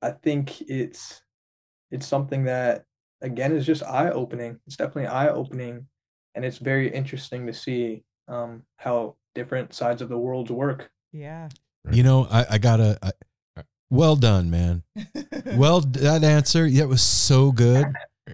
[0.00, 1.22] i think it's
[1.90, 2.84] it's something that
[3.20, 5.86] again is just eye opening it's definitely eye opening
[6.34, 11.48] and it's very interesting to see um how different sides of the world work Yeah.
[11.90, 12.98] You know, I, I gotta.
[13.02, 13.12] I,
[13.90, 14.82] well done, man.
[15.56, 17.86] Well, that answer that was so good.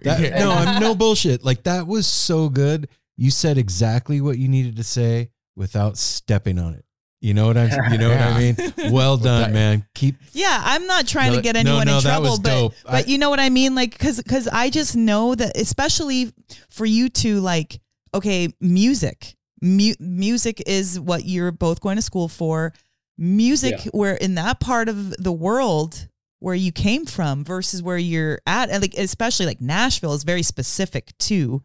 [0.03, 0.39] That, Yeah.
[0.39, 1.43] no, I'm no bullshit.
[1.43, 2.87] Like that was so good.
[3.17, 6.85] You said exactly what you needed to say without stepping on it.
[7.19, 7.91] You know what I'm?
[7.91, 8.55] You know what I mean?
[8.93, 9.85] Well done, man.
[9.95, 10.17] Keep.
[10.33, 13.09] Yeah, I'm not trying No, to get anyone no, in that trouble, but but I-
[13.09, 16.31] you know what I mean, like because because I just know that especially
[16.69, 17.79] for you to like
[18.13, 22.71] okay, music, Mu- music is what you're both going to school for.
[23.17, 23.91] Music, Yeah.
[23.93, 26.07] where in that part of the world
[26.39, 30.43] where you came from versus where you're at, and like especially like Nashville is very
[30.43, 31.63] specific too,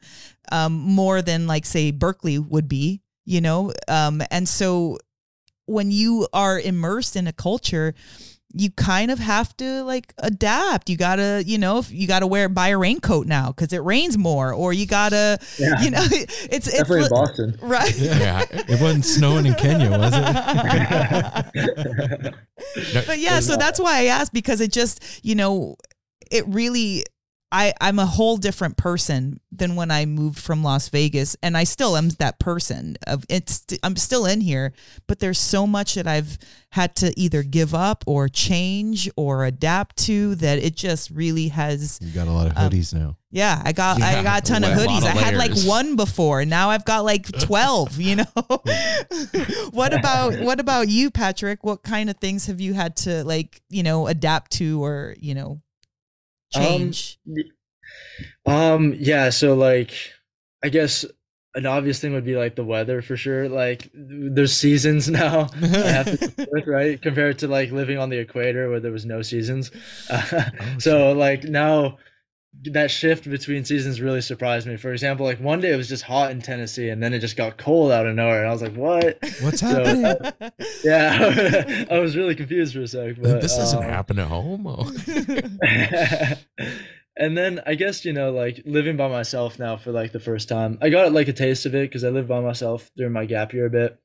[0.51, 4.99] um, more than like say Berklee would be, you know, um, and so
[5.67, 7.95] when you are immersed in a culture
[8.55, 10.89] you kind of have to like adapt.
[10.91, 14.19] You gotta, you know, if you gotta wear buy a raincoat now because it rains
[14.19, 15.81] more, or you gotta, Yeah.
[15.83, 17.59] you know, it's it's Definitely in Boston.
[17.63, 17.97] right.
[17.99, 18.45] Yeah.
[18.51, 20.23] It wasn't snowing in Kenya, was it?
[23.07, 25.77] but yeah, so that's why I asked because it just, you know,
[26.31, 27.05] it really
[27.53, 31.65] I I'm a whole different person than when I moved from Las Vegas and I
[31.65, 32.97] still am that person.
[33.07, 34.73] Of it's I'm still in here,
[35.07, 36.39] but there's so much that I've
[36.71, 41.99] had to either give up or change or adapt to that it just really has
[42.01, 43.17] You got a lot of Um, hoodies now.
[43.31, 44.99] yeah, I got I got a ton of a lot hoodies.
[44.99, 48.01] of I had like one before, and now I've got like twelve.
[48.01, 48.25] You know.
[49.71, 51.63] what about what about you, Patrick?
[51.65, 55.35] What kind of things have you had to like you know adapt to or you
[55.35, 55.63] know Um,
[56.53, 57.19] change?
[58.47, 59.93] Um, yeah, so like
[60.63, 61.05] I guess
[61.55, 63.49] an obvious thing would be like the weather for sure.
[63.49, 65.49] Like there's seasons now.
[65.63, 67.01] I have to deal with, right?
[67.01, 69.71] Compared to like living on the equator where there was no seasons.
[70.11, 71.99] Uh, so like now
[72.65, 74.77] that shift between seasons really surprised me.
[74.77, 77.37] For example, like one day it was just hot in Tennessee and then it just
[77.37, 80.05] got cold out of nowhere and I was like, "What?" What's So, happening?
[80.07, 80.51] uh,
[80.85, 81.85] yeah.
[81.91, 84.67] I was really confused for a sec, but this doesn't um, happen at home.
[84.67, 84.91] Oh.
[87.17, 90.49] and then I guess you know, like living by myself now for like the first
[90.49, 93.25] time, I got like a taste of it because I lived by myself during my
[93.25, 93.99] gap year a bit,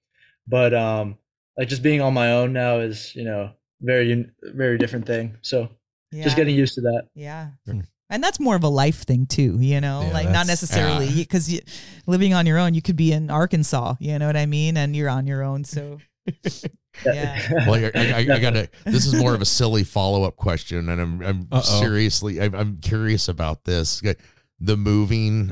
[0.47, 1.17] but um,
[1.57, 5.37] like just being on my own now is you know very very different thing.
[5.41, 5.69] So
[6.11, 6.23] yeah.
[6.23, 7.07] just getting used to that.
[7.13, 7.49] yeah.
[8.09, 11.51] And that's more of a life thing too, you know, Yeah, like not necessarily because
[11.51, 11.59] you,
[12.05, 14.95] living on your own, you could be in Arkansas, you know what I mean, and
[14.95, 15.63] you're on your own.
[15.65, 15.99] So
[17.05, 17.65] Yeah.
[17.67, 18.69] Well, I, I, I gotta.
[18.85, 21.61] This is more of a silly follow up question, and I'm, I'm Uh-oh.
[21.61, 24.01] seriously, I'm, I'm curious about this.
[24.59, 25.51] The moving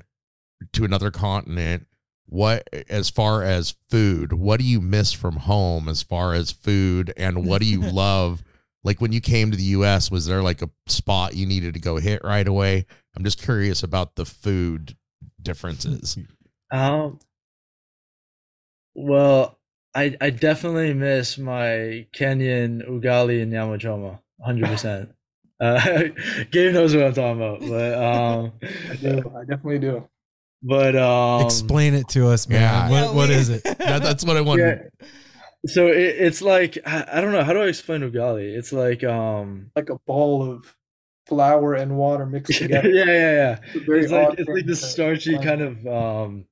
[0.73, 1.87] to another continent.
[2.27, 7.13] What, as far as food, what do you miss from home as far as food,
[7.15, 8.43] and what do you love?
[8.85, 11.79] Like when you came to the U.S., was there like a spot you needed to
[11.81, 12.85] go hit right away?
[13.17, 14.95] I'm just curious about the food
[15.41, 16.17] differences.
[16.71, 17.19] Um.
[18.93, 19.57] Well,
[19.93, 25.09] I I definitely miss my Kenyan ugali and nyama choma, hundred percent.
[25.57, 25.79] Uh,
[26.51, 28.51] Gabe knows what I'm talking about, but um,
[28.91, 29.31] I do.
[29.37, 30.05] I definitely do.
[30.61, 32.59] but um, Explain it to us, man.
[32.59, 32.89] Yeah.
[32.89, 33.63] What, Yeah, what we- is it?
[33.63, 34.91] That- that's what I wanted.
[35.01, 35.07] Yeah.
[35.67, 38.55] So it, it's like I, I don't know how do I explain ugali.
[38.55, 40.75] It's like um Like a ball of
[41.27, 42.89] flour and water mixed together.
[42.89, 43.59] yeah yeah.
[43.73, 46.45] It's, It's like it's like this starchy kind of um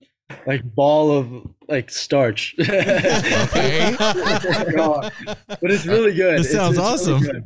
[0.48, 1.28] like ball of
[1.68, 2.56] like starch.
[2.60, 3.96] Okay.
[3.98, 6.40] But it's really good.
[6.40, 7.22] This It's- sounds it's really awesome.
[7.22, 7.44] good.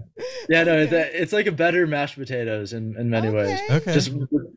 [0.50, 3.60] Yeah, no, it's, it's like a better mashed potatoes in, in many ways.
[3.66, 3.76] Okay.
[3.76, 3.94] Okay.
[3.94, 4.12] Just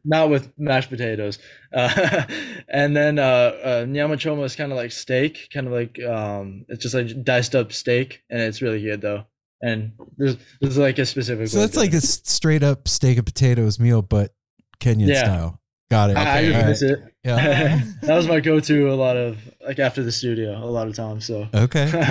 [0.04, 1.38] not with mashed potatoes.
[1.72, 2.24] Uh,
[2.68, 3.22] and then uh,
[3.62, 7.22] uh, nyama choma is kind of like steak, kind of like um, it's just like
[7.22, 9.24] diced up steak, and it's really good though.
[9.62, 11.46] And there's there's like a specific.
[11.46, 14.34] so that's like a straight up steak and potatoes meal, but
[14.80, 15.22] Kenyan Yeah.
[15.22, 15.60] style.
[15.92, 16.16] Got it.
[16.16, 16.98] I, I Okay, didn't all miss it.
[17.24, 17.82] Yeah.
[18.02, 21.26] that was my go-to a lot of like after the studio a lot of times.
[21.26, 22.10] So Okay.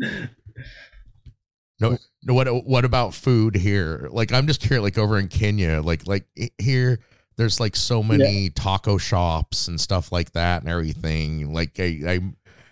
[1.80, 2.34] No, no.
[2.34, 4.08] What what about food here?
[4.10, 4.82] Like, I'm just curious.
[4.82, 6.26] Like over in Kenya, like like
[6.58, 6.98] here,
[7.36, 11.52] there's like so many taco shops and stuff like that and everything.
[11.52, 12.20] Like I I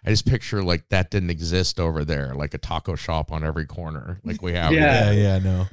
[0.05, 2.35] I just picture like that didn't exist over there.
[2.35, 4.73] Like a taco shop on every corner, like we have.
[4.73, 5.05] Yeah.
[5.13, 5.23] here.
[5.23, 5.67] Yeah, yeah, no.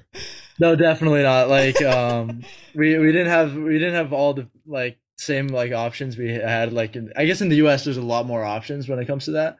[0.59, 1.49] no, definitely not.
[1.49, 2.43] Like um,
[2.76, 6.74] we we didn't have we didn't have all the like same like options we had.
[6.74, 7.84] Like in, I guess in the U.S.
[7.84, 9.57] there's a lot more options when it comes to that.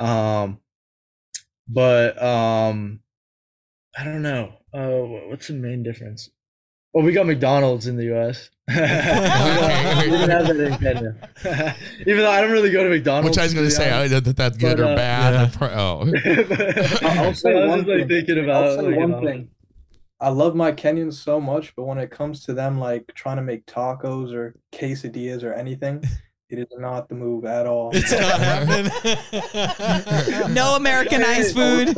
[0.00, 0.58] Um,
[1.68, 3.00] but um,
[3.96, 4.52] I don't know.
[4.72, 6.30] Uh, what's the main difference?
[6.92, 8.50] Well, we got McDonald's in the U.S.
[8.68, 8.84] we, don't-
[10.10, 11.76] didn't have that in Kenya.
[12.00, 13.30] Even though I don't really go to McDonald's.
[13.30, 14.14] Which I was gonna be say honest.
[14.14, 15.52] I, that that's good But, or uh, bad.
[15.60, 15.68] yeah.
[15.76, 16.08] Oh,
[17.08, 18.08] I'll I'll say I was one just like thing.
[18.08, 19.48] thinking I'll about say like, one um, thing.
[20.24, 23.42] I love my Kenyans so much, but when it comes to them like trying to
[23.42, 26.02] make tacos or quesadillas or anything,
[26.50, 27.90] it is not the move at all.
[27.92, 28.90] It's not happening.
[30.54, 31.94] no Americanized food.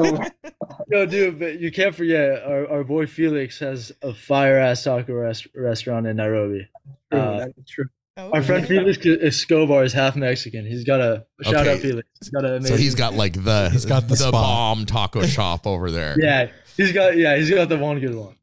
[0.89, 5.13] No, dude, but you can't forget our, our boy Felix has a fire ass taco
[5.15, 6.69] rest, restaurant in Nairobi.
[7.13, 7.85] True, Uh, that is true.
[8.19, 10.65] Our friend Felix Escobar is half Mexican.
[10.65, 11.75] He's got a shout Okay.
[11.75, 12.09] out Felix.
[12.19, 14.33] He's got a so he's got like the He's got the spot.
[14.33, 16.17] bomb taco shop over there.
[16.19, 18.37] yeah, he's got yeah, he's got the one good one.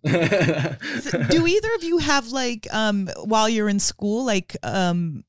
[1.30, 5.24] Do either of you have like um while you're in school like um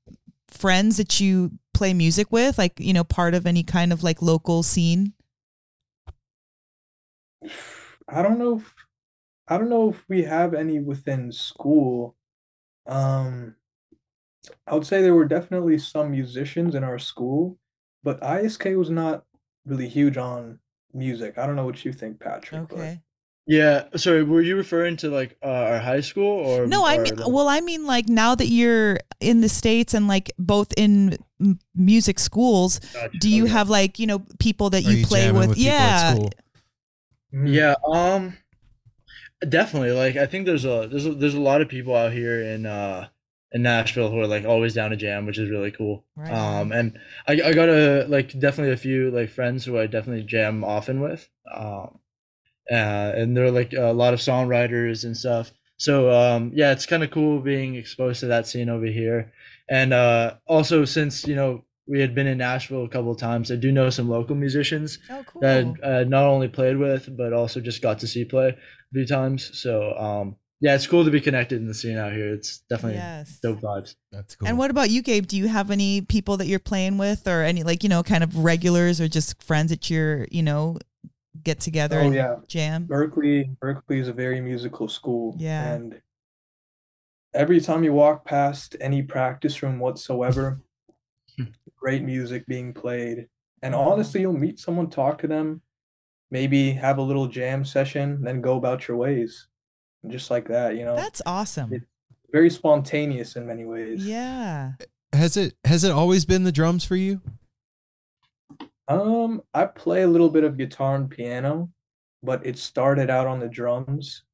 [0.48, 4.22] friends that you play music with like you know part of any kind of like
[4.22, 5.12] local scene?
[8.08, 8.74] I don't know if
[9.48, 12.16] I don't know if we have any within school.
[12.86, 13.56] Um
[14.66, 17.58] I would say there were definitely some musicians in our school,
[18.02, 19.24] but ISK was not
[19.64, 20.58] really huge on
[20.94, 21.36] music.
[21.38, 22.68] I don't know what you think, Patrick.
[22.68, 23.00] but- Okay.
[23.46, 23.84] Yeah.
[23.96, 27.28] Sorry, were you referring to like uh, our high school or No, I mean, the-
[27.28, 31.58] well, I mean, like now that you're in the states and like both in m-
[31.74, 33.52] music schools, Gotcha, do you okay.
[33.52, 35.56] have like you know people that Are you, play jamming with?
[35.58, 36.28] people at yeah.
[37.34, 37.54] Mhm.
[37.54, 38.38] Yeah, um
[39.46, 39.92] definitely.
[39.92, 42.64] Like I think there's a there's a, there's a lot of people out here in
[42.64, 43.08] uh
[43.54, 46.04] in Nashville who are like always down to jam, which is really cool.
[46.16, 49.86] Right Um and I I got a like definitely a few like friends who I
[49.86, 51.28] definitely jam often with.
[51.54, 52.00] Um
[52.70, 55.52] uh and they're like a lot of songwriters and stuff.
[55.76, 59.32] So um yeah, it's kind of cool being exposed to that scene over here.
[59.70, 63.52] And uh also since, you know, we had been in Nashville a couple of times,
[63.52, 65.42] I do know some local musicians oh, cool.
[65.42, 68.56] that uh, not only played with but also just got to see play a
[68.92, 69.56] few times.
[69.56, 72.32] So um, yeah, it's cool to be connected in the scene out here.
[72.32, 73.38] It's definitely yes.
[73.42, 73.96] dope vibes.
[74.10, 74.48] That's cool.
[74.48, 75.26] And what about you, Gabe?
[75.26, 78.24] Do you have any people that you're playing with, or any like you know, kind
[78.24, 80.78] of regulars, or just friends that you're you know
[81.42, 82.86] get together Oh and yeah, jam?
[82.86, 83.54] Berklee.
[83.58, 85.36] Berklee is a very musical school.
[85.38, 85.74] Yeah.
[85.74, 86.00] And
[87.34, 90.62] every time you walk past any practice room whatsoever,
[91.76, 93.28] great music being played.
[93.60, 95.60] And honestly, you'll meet someone, talk to them,
[96.30, 99.46] maybe have a little jam session, then go about your ways.
[100.04, 100.94] And just like that, you know.
[100.94, 101.72] That's awesome.
[101.72, 101.82] It-
[102.30, 104.04] very spontaneous in many ways.
[104.04, 104.72] Yeah.
[105.12, 107.20] has it has it always been the drums for you?
[108.88, 111.70] Um, I play a little bit of guitar and piano,
[112.24, 114.24] but it started out on the drums,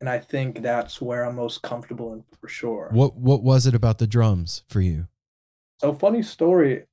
[0.00, 2.88] and I think that's where I'm most comfortable and for sure.
[2.92, 5.06] What what was it about the drums for you?
[5.82, 6.86] So funny story,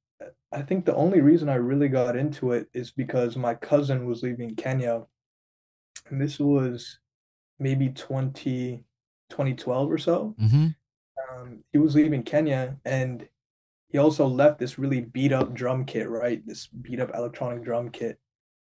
[0.52, 4.22] I think the only reason I really got into it is because my cousin was
[4.22, 5.04] leaving Kenya,
[6.10, 7.00] and this was
[7.62, 8.84] maybe 20,
[9.30, 10.36] 2012 or so.
[10.42, 10.68] Mm-hmm.
[11.30, 13.28] um, he was leaving Kenya and
[13.92, 16.46] he also left this really beat up drum kit, right?
[16.46, 18.20] This beat up electronic drum kit.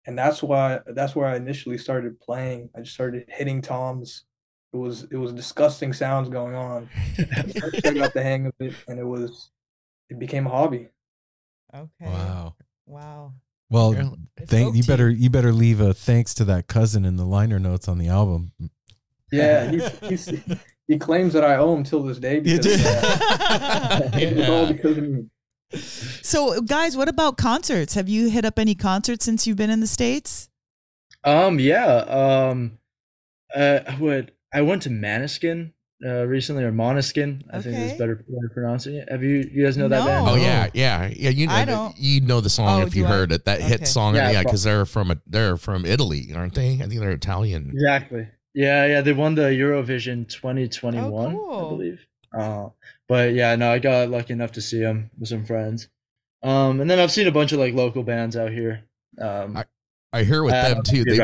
[0.06, 2.70] And that's why that's where I initially started playing.
[2.76, 4.26] I just started hitting toms.
[4.74, 6.90] It was it was disgusting sounds going on.
[7.18, 9.50] I got the hang of it and it was
[10.10, 10.90] it became a hobby.
[11.74, 11.88] Okay.
[12.02, 12.56] Wow.
[12.86, 13.34] Wow.
[13.70, 17.58] Well, thank you better you better leave a thanks to that cousin in the liner
[17.58, 18.52] notes on the album.
[19.32, 20.32] Yeah, he he's,
[20.88, 22.84] he claims that I owe him till this day You because do?
[22.90, 25.26] uh, it was all because of me.
[26.22, 27.96] So, guys, what about concerts?
[27.96, 30.48] Have you hit up any concerts since you've been in the states?
[31.24, 31.86] Um, yeah.
[32.08, 32.78] Um,
[33.54, 35.74] uh, I would I went to Maniskin
[36.06, 37.42] uh, recently or Moniskin.
[37.52, 37.92] I think Okay.
[37.92, 39.10] is better way of pronouncing it.
[39.12, 40.28] Have you you guys know that band?
[40.30, 41.30] Oh yeah, yeah, yeah.
[41.32, 43.10] You know, I don't- you know the song Oh, if you I?
[43.10, 43.46] heard it.
[43.46, 43.68] That Okay.
[43.70, 46.74] hit song, Yeah, yeah, because they're from a they're from Italy, aren't they?
[46.76, 47.72] I think they're Italian.
[47.74, 48.28] Exactly.
[48.56, 49.02] Yeah, yeah.
[49.02, 51.58] They won the Eurovision 2021, Oh, cool.
[51.66, 52.08] I believe.
[52.34, 52.70] Uh,
[53.08, 55.90] but yeah, no, I got lucky enough to see them with some friends.
[56.42, 58.84] Um, and then I've seen a bunch of like local bands out here.
[59.22, 59.64] Um,
[60.14, 61.04] I hear with I them too.
[61.04, 61.20] They,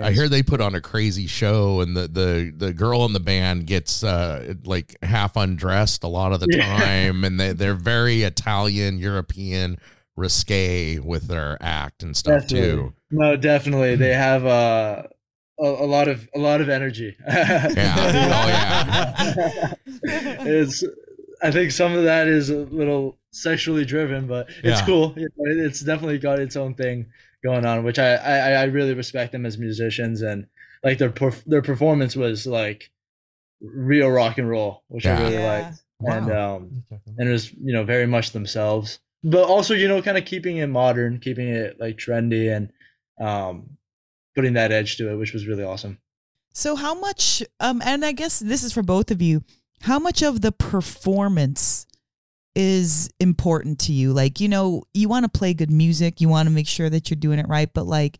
[0.00, 3.20] I hear they put on a crazy show, and the the the girl in the
[3.20, 6.78] band gets uh like half undressed a lot of the Yeah.
[6.78, 9.76] time, and they they're very Italian, European,
[10.16, 12.68] risque with their act and stuff Definitely.
[12.70, 12.94] too.
[13.10, 13.96] No, definitely.
[13.96, 15.02] They have uh,
[15.62, 17.16] a, a lot of a lot of energy.
[17.26, 17.94] Yeah.
[17.98, 19.74] Oh, yeah.
[19.94, 20.84] it's
[21.42, 24.86] I think some of that is a little sexually driven, but it's Yeah.
[24.86, 25.14] cool.
[25.16, 27.06] You know, it- It's definitely got its own thing
[27.44, 30.46] going on, which I I, I really respect them as musicians and
[30.84, 32.90] like their perf- their performance was like
[33.60, 35.52] real rock and roll, which I really Yeah.
[35.64, 35.78] liked.
[36.04, 36.82] And um
[37.18, 40.56] and it was you know very much themselves but also you know kind of keeping
[40.56, 42.72] it modern keeping it like trendy and
[43.24, 43.76] um
[44.34, 45.98] putting that edge to it which was really awesome
[46.54, 49.42] So, how much, um, and I guess this is for both of you,
[49.80, 51.86] how much of the performance
[52.54, 54.12] is important to you?
[54.12, 57.08] Like, you know, you want to play good music, you want to make sure that
[57.08, 58.18] you're doing it right, but like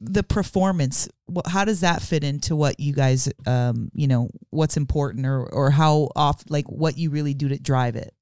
[0.00, 1.08] the performance,
[1.46, 5.70] how does that fit into what you guys, um, you know, what's important or, or
[5.70, 8.12] how off, like what you really do to drive it?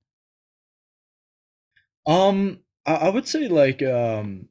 [2.07, 4.49] um i, I would say like um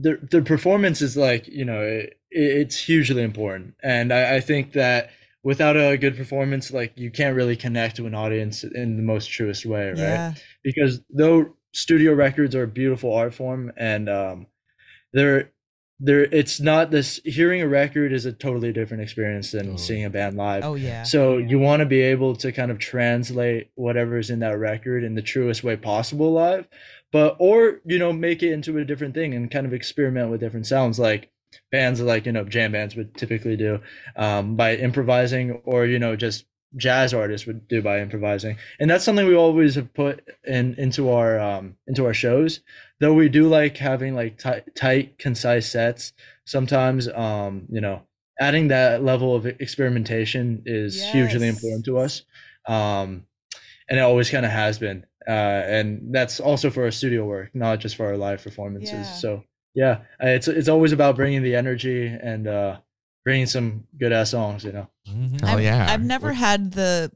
[0.00, 4.72] the the performance is like you know it, it's hugely important and I, I think
[4.72, 5.10] that
[5.42, 9.26] without a good performance like you can't really connect to an audience in the most
[9.30, 10.34] truest way right Yeah.
[10.62, 14.46] because though studio records are a beautiful art form and um
[15.12, 15.50] they're
[16.00, 19.78] they're it's not this hearing a record is a totally different experience than Totally.
[19.78, 21.02] seeing a band live Oh, yeah.
[21.02, 25.14] so you want to be able to kind of translate whatever's in that record in
[25.14, 26.68] the truest way possible live
[27.10, 30.40] but or you know make it into a different thing and kind of experiment with
[30.40, 31.30] different sounds like
[31.72, 33.80] bands like you know jam bands would typically do
[34.16, 36.44] um, by improvising or you know just
[36.76, 41.10] jazz artists would do by improvising and that's something we always have put in into
[41.10, 42.60] our um, into our shows
[43.00, 46.12] though we do like having like tight, tight concise sets
[46.44, 48.02] sometimes um you know
[48.40, 52.22] adding that level of experimentation is hugely important to us.
[52.66, 53.24] Um,
[53.88, 55.04] and it always kind of has been.
[55.26, 55.30] Uh,
[55.66, 58.92] and that's also for our studio work, not just for our live performances.
[58.92, 59.12] Yeah.
[59.12, 59.44] So
[59.74, 62.78] yeah, it's it's always about bringing the energy and uh,
[63.24, 64.64] bringing some good ass songs.
[64.64, 64.88] You know.
[65.08, 65.40] Mhm.
[65.44, 65.86] Oh I've, yeah.
[65.90, 67.10] I've never had the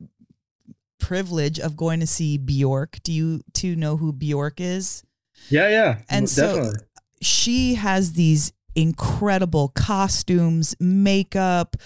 [0.99, 2.99] privilege of going to see Bjork.
[3.03, 5.03] Do you two know who Bjork is?
[5.49, 6.81] Yeah, yeah, And so- definitely.
[7.21, 11.77] She has these incredible costumes, makeup,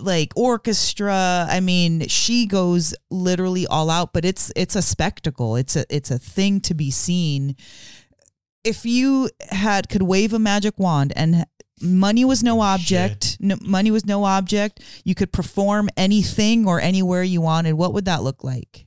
[0.00, 1.46] like orchestra.
[1.48, 5.56] I mean, she goes literally all out, but it's it's a spectacle.
[5.56, 7.54] It's a it's a thing to be seen.
[8.64, 11.44] If you had could wave a magic wand and
[11.82, 17.22] money was no object, no, money was no object, you could perform anything or anywhere
[17.22, 17.74] you wanted.
[17.74, 18.86] What would that look like?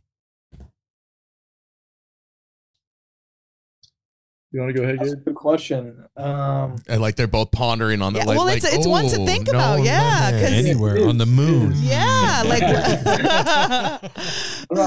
[4.52, 6.06] You want to go ahead, That's a good question.
[6.16, 9.06] Um, And like they're both pondering on the Yeah, like, well, like, it's- it's one
[9.10, 10.42] to oh, think no about, yeah, limit.
[10.44, 11.74] 'cause- Anywhere on the moon.
[11.76, 14.00] Yeah, like I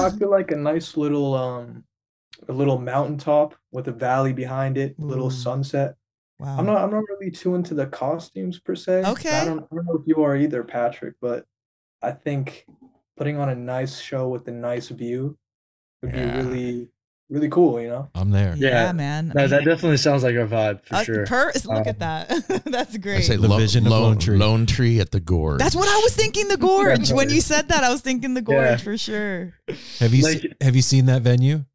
[0.07, 1.83] I feel like a nice little um,
[2.47, 5.31] a little mountaintop with a valley behind it, a little Ooh.
[5.31, 5.95] sunset.
[6.39, 6.57] Wow.
[6.57, 9.03] I'm not I'm not really too into the costumes per se.
[9.05, 9.29] Okay.
[9.41, 11.45] I don't, I don't know if you are either, Patrick, but
[12.01, 12.65] I think
[13.17, 15.37] putting on a nice show with a nice view
[16.01, 16.41] would Yeah.
[16.41, 16.89] be really
[17.31, 18.09] really cool, you know?
[18.15, 18.55] I'm there.
[18.57, 19.27] yeah, Yeah, man.
[19.35, 21.25] That, that definitely sounds like our vibe for Uh, sure.
[21.27, 22.61] per- look at Um, that.
[22.65, 23.13] That's great.
[23.13, 23.23] I great.
[23.25, 24.37] say The lo- vision of lone, Lone Tree.
[24.39, 25.59] Lone Tree at the gorge.
[25.59, 26.47] That's what I was thinking.
[26.47, 27.11] The gorge.
[27.11, 28.77] when you said that, I was thinking the gorge Yeah.
[28.77, 29.53] for sure.
[29.99, 31.65] Have you Like- se- have you seen that venue?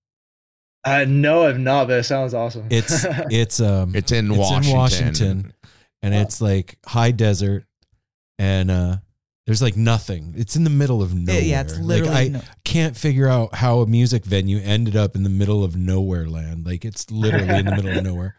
[0.85, 2.67] I know I've not, but it sounds awesome.
[2.71, 4.71] It's it's um It's in it's Washington.
[4.71, 5.53] in Washington,
[6.03, 7.65] and it's like high desert,
[8.39, 8.97] and uh,
[9.47, 10.35] there's like nothing.
[10.37, 11.41] It's in the middle of nowhere.
[11.43, 12.15] yeah, it's Like, literally.
[12.15, 15.77] I no- can't figure out how a music venue ended up in the middle of
[15.77, 16.67] nowhere land.
[16.67, 18.37] Like it's literally in the middle of nowhere,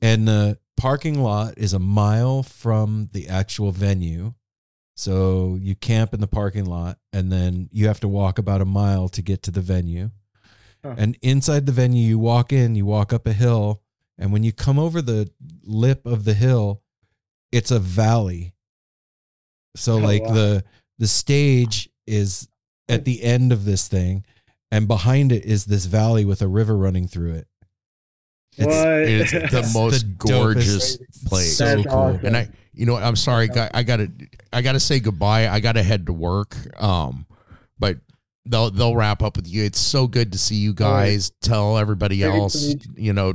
[0.00, 4.34] and the parking lot is a mile from the actual venue.
[4.96, 8.64] So you camp in the parking lot, and then you have to walk about a
[8.66, 10.10] mile to get to the venue.
[10.84, 10.94] Huh.
[10.98, 13.80] And inside the venue, you walk in, you walk up a hill,
[14.18, 15.30] and when you come over the
[15.62, 16.82] lip of the hill,
[17.52, 18.52] it's a valley.
[19.76, 20.34] So Oh, like wow.
[20.34, 20.64] the
[20.98, 22.48] the stage is
[22.88, 24.24] at the end of this thing,
[24.70, 27.46] and behind it is this valley with a river running through it.
[28.58, 31.56] It's It's the most the gorgeous dopest- place.
[31.56, 31.98] so That's cool.
[31.98, 32.26] awesome.
[32.26, 34.10] and I, you know, I'm sorry, guy- I gotta,
[34.52, 35.48] I gotta say goodbye.
[35.48, 36.56] I gotta head to work.
[36.82, 37.26] Um,
[37.78, 37.98] but
[38.46, 39.64] they'll they'll wrap up with you.
[39.64, 41.30] It's so good to see you oh, guys.
[41.40, 43.34] Tell everybody Great to else, meet you know,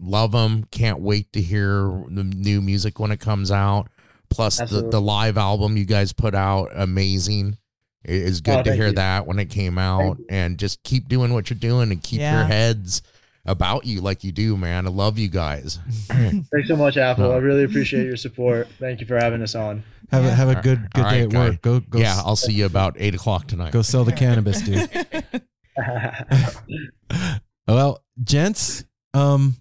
[0.00, 0.64] love them.
[0.70, 3.88] Can't wait to hear the new music when it comes out.
[4.30, 4.90] Plus the, Absolutely.
[4.90, 7.56] the live album you guys put out, amazing.
[8.04, 8.92] It is good Oh, to hear you.
[8.94, 12.38] that when it came out, and just keep doing what you're doing and keep Yeah.
[12.40, 13.02] your heads
[13.44, 14.86] about you like you do, man.
[14.86, 15.78] I love you guys.
[16.08, 17.24] Thanks so much, Apple.
[17.24, 17.32] No.
[17.32, 18.68] I really appreciate your support.
[18.78, 19.82] Thank you for having us on.
[20.10, 21.62] Have a have a good good All day right, at work.
[21.62, 23.72] Go go yeah, s- I'll see you about eight o'clock tonight.
[23.72, 24.88] go sell the cannabis, dude.
[27.68, 29.56] Well, gents, um,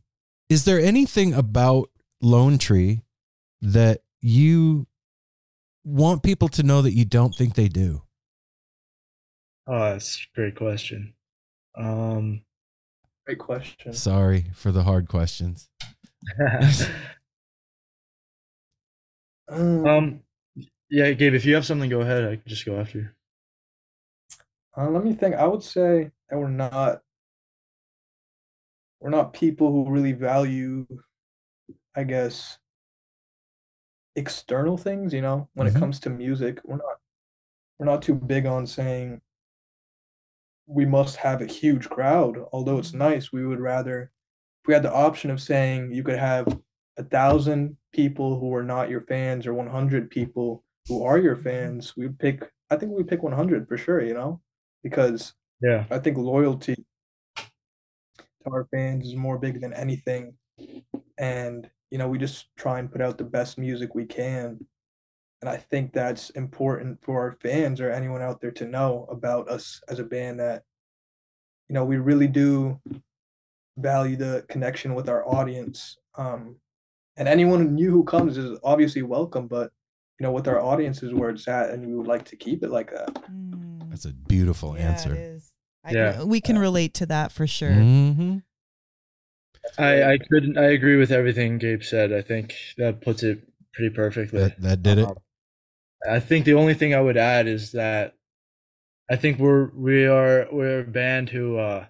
[0.49, 1.89] is there anything about
[2.21, 3.01] Lone Tree
[3.61, 4.87] that you
[5.83, 8.03] want people to know that you don't think they do?
[9.67, 11.13] oh, that's a great question.
[11.75, 12.43] Um,
[13.25, 13.91] Great question.
[13.91, 15.67] Sorry for the hard questions.
[19.49, 20.21] Um,
[20.89, 22.23] yeah, Gabe, if you have something, go ahead.
[22.25, 23.09] I can just go after you.
[24.77, 25.35] Uh, let me think.
[25.35, 27.01] I would say that we're not
[28.99, 30.85] we're not people who really value,
[31.95, 32.57] I guess,
[34.15, 35.75] external things, you know, when Mhm.
[35.75, 36.59] it comes to music.
[36.63, 36.99] We're not
[37.79, 39.21] we're not too big on saying
[40.65, 42.37] we must have a huge crowd.
[42.51, 44.11] Although it's nice, we would rather
[44.61, 46.47] if we had the option of saying you could have
[46.97, 51.95] a thousand people who are not your fans or 100 people who are your fans,
[51.97, 54.41] we'd pick I think we'd pick 100 for sure, you know?
[54.83, 55.85] Because Yeah.
[55.89, 60.37] I think loyalty to our fans is more big than anything.
[61.17, 64.59] And, you know, we just try and put out the best music we can.
[65.41, 69.49] And I think that's important for our fans or anyone out there to know about
[69.49, 70.63] us as a band that,
[71.69, 72.79] you know, we really do
[73.77, 75.97] value the connection with our audience.
[76.15, 76.59] Um,
[77.17, 79.71] and anyone new who comes is obviously welcome, but,
[80.19, 82.63] you know, with our audience is where it's at, and we would like to keep
[82.63, 83.13] it like that.
[83.31, 85.15] Mm, That's a beautiful yeah, it answer.
[85.15, 85.51] is.
[85.83, 86.23] I- Yeah.
[86.23, 87.71] we can relate to that for sure.
[87.73, 88.37] hmm
[89.77, 90.57] I, I couldn't.
[90.57, 92.13] I agree with everything Gabe said.
[92.13, 94.39] I think that puts it pretty perfectly.
[94.39, 95.07] That that did it.
[95.07, 95.17] Um,
[96.09, 98.13] I think the only thing I would add is that
[99.11, 101.85] I think we're we are we're a band who uh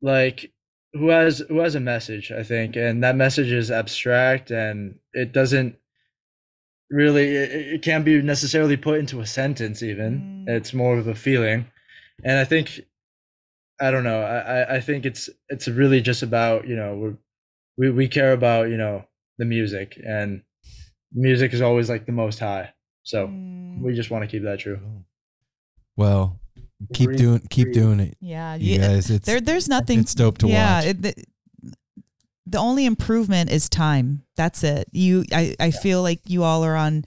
[0.00, 0.52] like
[0.92, 5.32] who has who has a message, I think, and that message is abstract and it
[5.32, 5.76] doesn't
[6.90, 10.48] really it, it can't be necessarily put into a sentence even Mm.
[10.56, 11.66] it's more of a feeling
[12.24, 12.80] and i think
[13.80, 17.16] i don't know i I- i think it's it's really just about you know we're,
[17.78, 19.04] we we care about you know
[19.38, 20.42] the music and
[21.12, 22.72] music is always like the most high
[23.02, 23.80] so Mm.
[23.82, 24.78] we just want to keep that true
[25.96, 26.38] Well,
[26.94, 28.88] keep doing keep doing it, yeah, you yeah.
[28.88, 29.10] guys.
[29.10, 30.00] It's There, there's nothing.
[30.00, 30.86] it's dope to yeah, watch.
[31.04, 31.26] it-
[32.50, 34.22] the, only improvement is time.
[34.36, 34.88] That's it.
[34.92, 37.04] You, I, I feel like you all are on.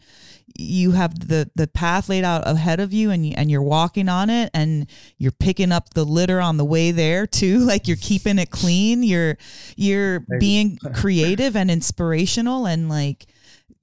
[0.56, 4.08] You have the the path laid out ahead of you, and you, and you're walking
[4.08, 4.88] on it, and
[5.18, 7.60] you're picking up the litter on the way there too.
[7.66, 9.02] Like you're keeping it clean.
[9.02, 9.38] You're
[9.76, 13.26] you're being creative and inspirational, and like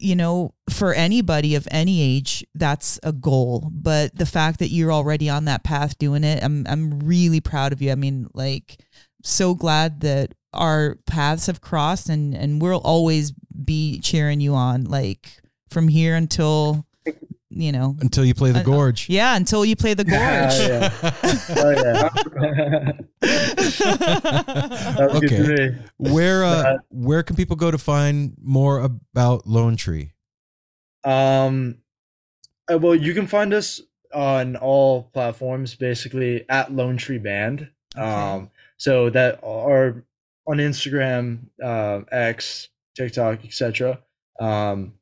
[0.01, 3.69] you know, for anybody of any age, that's a goal.
[3.70, 7.73] But the fact that you're already on that path doing it, I'm I'm really proud
[7.73, 7.93] of you.
[7.93, 8.78] I mean, like,
[9.23, 13.33] so glad that our paths have crossed, and and we'll always
[13.65, 15.29] be cheering you on, like
[15.69, 16.85] from here until,
[17.51, 19.09] you know, Until you play the Uh, gorge.
[19.09, 20.19] yeah, until you play the gorge.
[21.59, 27.79] oh yeah that was good to me Where uh, Uh, where can people go to
[27.79, 30.13] find more about Lone Tree?
[31.05, 31.79] Um,
[32.71, 33.81] uh, well, you can find us
[34.13, 37.69] on all platforms, basically at Lone Tree Band.
[37.97, 40.05] Um, so that are
[40.51, 44.01] on Instagram, uh, X, TikTok, etc.
[44.41, 44.95] Um,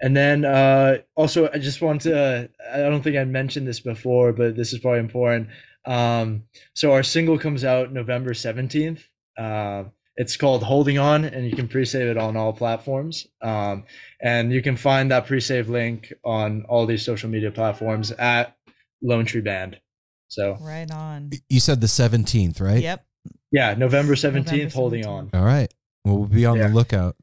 [0.00, 2.50] and then uh, also, I just want to.
[2.72, 5.48] I don't think I mentioned this before, but this is probably important.
[5.84, 6.44] Um,
[6.74, 9.06] so our single comes out November seventeenth.
[9.38, 9.84] Uh,
[10.16, 13.26] it's called Holding On, and you can pre-save it on all platforms.
[13.40, 13.84] Um,
[14.20, 18.56] and you can find that pre-save link on all these social media platforms at
[19.02, 19.80] Lone Tree Band.
[20.28, 21.30] So right on.
[21.48, 22.82] You said the seventeenth, right?
[22.82, 23.06] Yep.
[23.50, 25.30] Yeah, November seventeenth, November Holding On.
[25.34, 25.72] All right.
[26.04, 26.68] Well, we'll be on Yeah.
[26.68, 27.16] the lookout.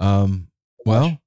[0.00, 0.48] Um,
[0.86, 1.18] well,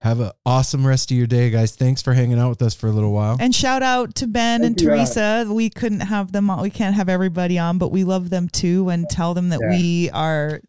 [0.00, 1.72] have an awesome rest of your day, guys.
[1.76, 3.36] Thanks for hanging out with us for a little while.
[3.38, 5.14] And shout out to Ben Thank and you, guys.
[5.14, 5.46] Teresa.
[5.52, 6.62] We couldn't have them on.
[6.62, 8.88] We can't have everybody on, but we love them too.
[8.88, 9.70] And tell them that Yeah.
[9.76, 10.60] we are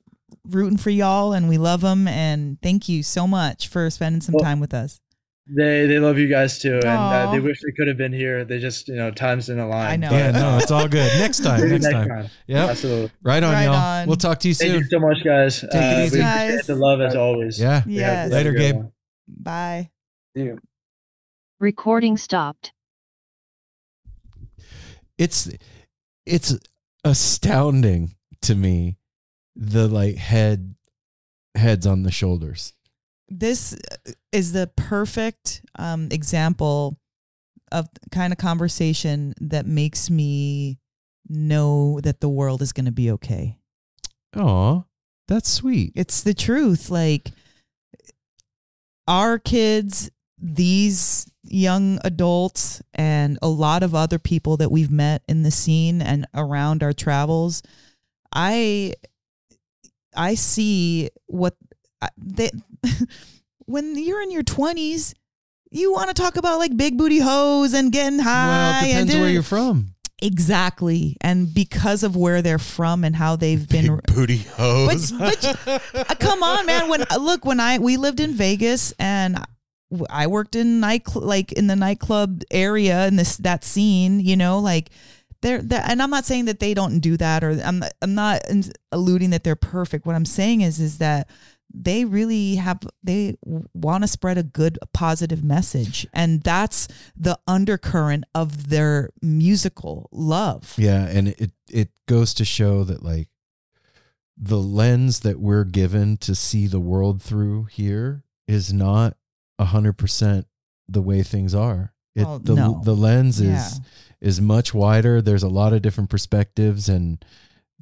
[0.49, 2.07] rooting for y'all and we love them.
[2.07, 4.99] And thank you so much for spending some Well, time with us.
[5.53, 8.45] They they love you guys too, and uh, they wish they could have been here.
[8.45, 9.91] They just you know times didn't align.
[9.91, 10.11] I know.
[10.11, 11.11] yeah, no, uh, it's all good.
[11.19, 11.59] Next time.
[11.61, 12.29] maybe Next time.
[12.47, 13.11] Yeah, absolutely.
[13.21, 13.75] Right on, Right y'all.
[13.75, 14.07] on.
[14.07, 14.69] We'll talk to you soon.
[14.71, 15.59] Thank you so much, guys.
[15.59, 16.19] Take it easy.
[16.19, 16.67] Guys.
[16.67, 17.59] the love as always.
[17.59, 17.83] Yeah.
[17.85, 18.05] Yes.
[18.23, 18.75] have a Later, good Gabe.
[18.75, 18.91] one.
[19.27, 19.89] Bye.
[20.35, 20.53] Yeah.
[21.59, 22.71] Recording stopped.
[25.17, 25.49] It's
[26.25, 26.57] it's
[27.03, 28.97] astounding to me
[29.55, 30.75] the like head
[31.55, 32.73] heads on the shoulders.
[33.31, 33.77] This
[34.33, 36.97] is the perfect um, example
[37.71, 40.79] of kind of conversation that makes me
[41.29, 43.57] know that the world is going to be okay.
[44.35, 44.83] Aw,
[45.27, 45.93] that's sweet.
[45.95, 46.89] It's the truth.
[46.89, 47.31] Like
[49.07, 55.43] our kids, these young adults, and a lot of other people that we've met in
[55.43, 57.63] the scene and around our travels,
[58.33, 58.95] I
[60.15, 61.55] I see what
[62.17, 62.51] they
[63.65, 65.13] when you're in your twenties.
[65.73, 68.47] You want to talk about like big booty hoes and getting high.
[68.47, 69.93] well, it and depends where you're from.
[70.21, 75.13] exactly, and because of where they're from and how they've been Big booty hoes.
[75.13, 75.57] but-
[75.93, 76.89] Uh, come on, man.
[76.89, 79.37] When uh, look, when I we lived in Vegas and
[80.09, 84.59] I worked in night like in the nightclub area in this that scene, you know,
[84.59, 84.89] like
[85.41, 88.13] they're, they and I'm not saying that they don't do that or I'm not, I'm
[88.13, 88.41] not
[88.91, 90.05] alluding that they're perfect.
[90.05, 91.29] What I'm saying is is that
[91.73, 93.35] they really have they
[93.73, 100.73] want to spread a good positive message and that's the undercurrent of their musical love.
[100.77, 103.29] Yeah, and it it goes to show that like
[104.37, 109.15] the lens that we're given to see the world through here is not
[109.59, 110.47] a hundred percent
[110.89, 111.93] the way things are.
[112.15, 112.81] It Oh, the no.
[112.83, 113.69] the lens is Yeah.
[114.19, 115.21] is much wider.
[115.21, 117.23] There's a lot of different perspectives and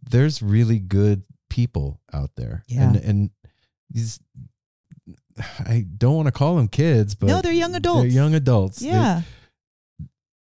[0.02, 2.64] there's really good people out there.
[2.68, 2.84] Yeah.
[2.90, 3.30] And and
[3.90, 4.20] these
[5.60, 8.02] I don't want to call them kids, but No, they're young adults.
[8.02, 8.80] They're young adults.
[8.80, 9.22] They- Yeah.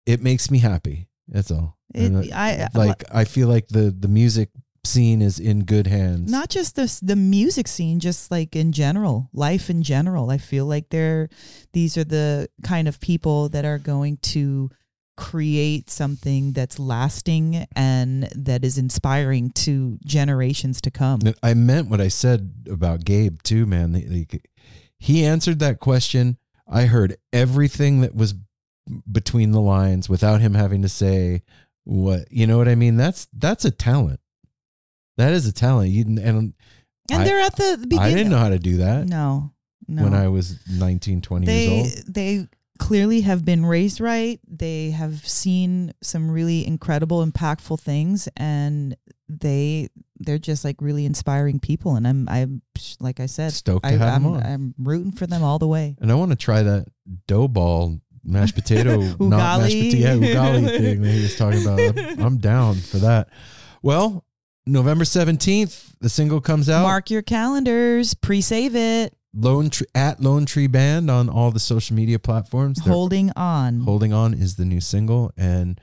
[0.06, 1.08] it makes me happy.
[1.28, 1.78] That's all.
[1.94, 4.50] It- uh, I- like I feel like the the music
[4.84, 6.32] scene is in good hands.
[6.32, 10.66] not just this the music scene just like in general life in general i feel
[10.66, 11.30] like they're
[11.72, 14.72] these are the kind of people that are going to
[15.18, 22.02] create something that's lasting and that is inspiring to generations to come I meant what
[22.02, 23.94] I said about Gabe too, man.
[23.94, 24.50] Like,
[24.98, 26.38] he answered that question.
[26.68, 28.34] I heard everything that was
[29.12, 31.44] between the lines without him having to say
[31.84, 32.32] what.
[32.32, 32.98] You know what I mean?
[32.98, 34.20] That's that's a talent.
[35.18, 35.92] That is a talent.
[35.92, 36.54] You and and
[37.12, 39.08] I- they're at the beginning I didn't know how to do that.
[39.08, 39.52] no
[39.88, 40.04] No.
[40.04, 42.14] when I was 19, 20 they years old.
[42.16, 42.48] they
[42.82, 44.40] clearly have been raised right.
[44.48, 48.98] They have seen some really incredible, impactful things, and
[49.30, 51.96] they they're just like really inspiring people.
[51.96, 52.64] And I'm I'm
[53.00, 54.44] like I said, Stoked to I, have I'm, 'em on.
[54.44, 55.96] I'm rooting for them all the way.
[56.02, 56.88] And I want to try that
[57.28, 61.80] dough ball mashed potato, not mashed potato, yeah, ugali thing that he was talking about.
[61.80, 63.30] I'm, I'm down for that.
[63.84, 64.26] Well,
[64.66, 66.82] November 17th, the single comes out.
[66.82, 69.16] Mark your calendars, pre-save it.
[69.34, 72.80] Lone Tree, at Lone Tree Band on all the social media platforms.
[72.80, 73.82] They're- Holding on.
[73.82, 75.80] Holding On is the new single, and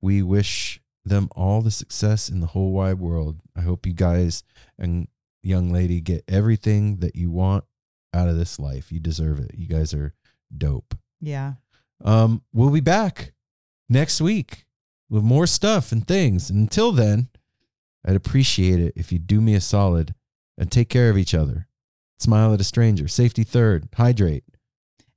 [0.00, 3.40] we wish them all the success in the whole wide world.
[3.56, 4.42] I hope you guys
[4.78, 5.08] and
[5.42, 7.64] young lady get everything that you want
[8.12, 8.90] out of this life.
[8.92, 9.52] You deserve it.
[9.56, 10.14] You guys are
[10.56, 10.94] dope.
[11.20, 11.54] yeah.
[12.04, 13.32] Um, we'll be back
[13.88, 14.66] next week
[15.10, 16.48] with more stuff and things.
[16.50, 17.28] And until then,
[18.06, 20.14] I'd appreciate it if you do me a solid
[20.56, 21.67] and take care of each other.
[22.18, 23.08] Smile at a stranger.
[23.08, 23.88] Safety third.
[23.96, 24.44] Hydrate.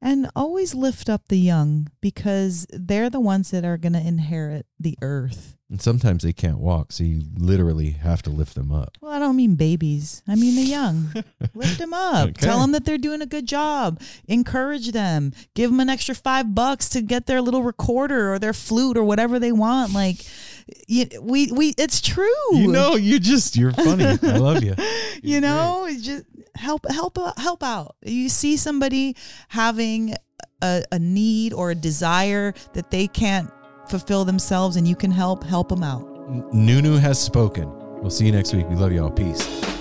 [0.03, 4.65] And always lift up the young because they're the ones that are going to inherit
[4.79, 5.57] the earth.
[5.71, 8.97] And sometimes they can't walk, so you literally have to lift them up.
[8.99, 10.21] Well, I don't mean babies.
[10.27, 11.13] I mean the young.
[11.53, 12.29] Lift them up.
[12.29, 12.45] Okay.
[12.45, 14.01] Tell them that they're doing a good job.
[14.27, 15.31] Encourage them.
[15.53, 19.05] Give them an extra five bucks to get their little recorder or their flute or
[19.05, 19.93] whatever they want.
[19.93, 20.25] Like,
[20.89, 22.27] you, we we it's true.
[22.51, 24.03] You know, you just you're funny.
[24.05, 24.75] I love you.
[25.23, 26.25] you know, it's just
[26.55, 27.95] help help uh, help out.
[28.03, 29.15] You see somebody
[29.49, 30.15] having
[30.61, 33.49] a, a need or a desire that they can't
[33.89, 36.07] fulfill themselves, and you can help help them out.
[36.53, 37.69] Nunu has spoken.
[37.99, 38.67] We'll see you next week.
[38.69, 39.11] We love you all.
[39.11, 39.80] Peace.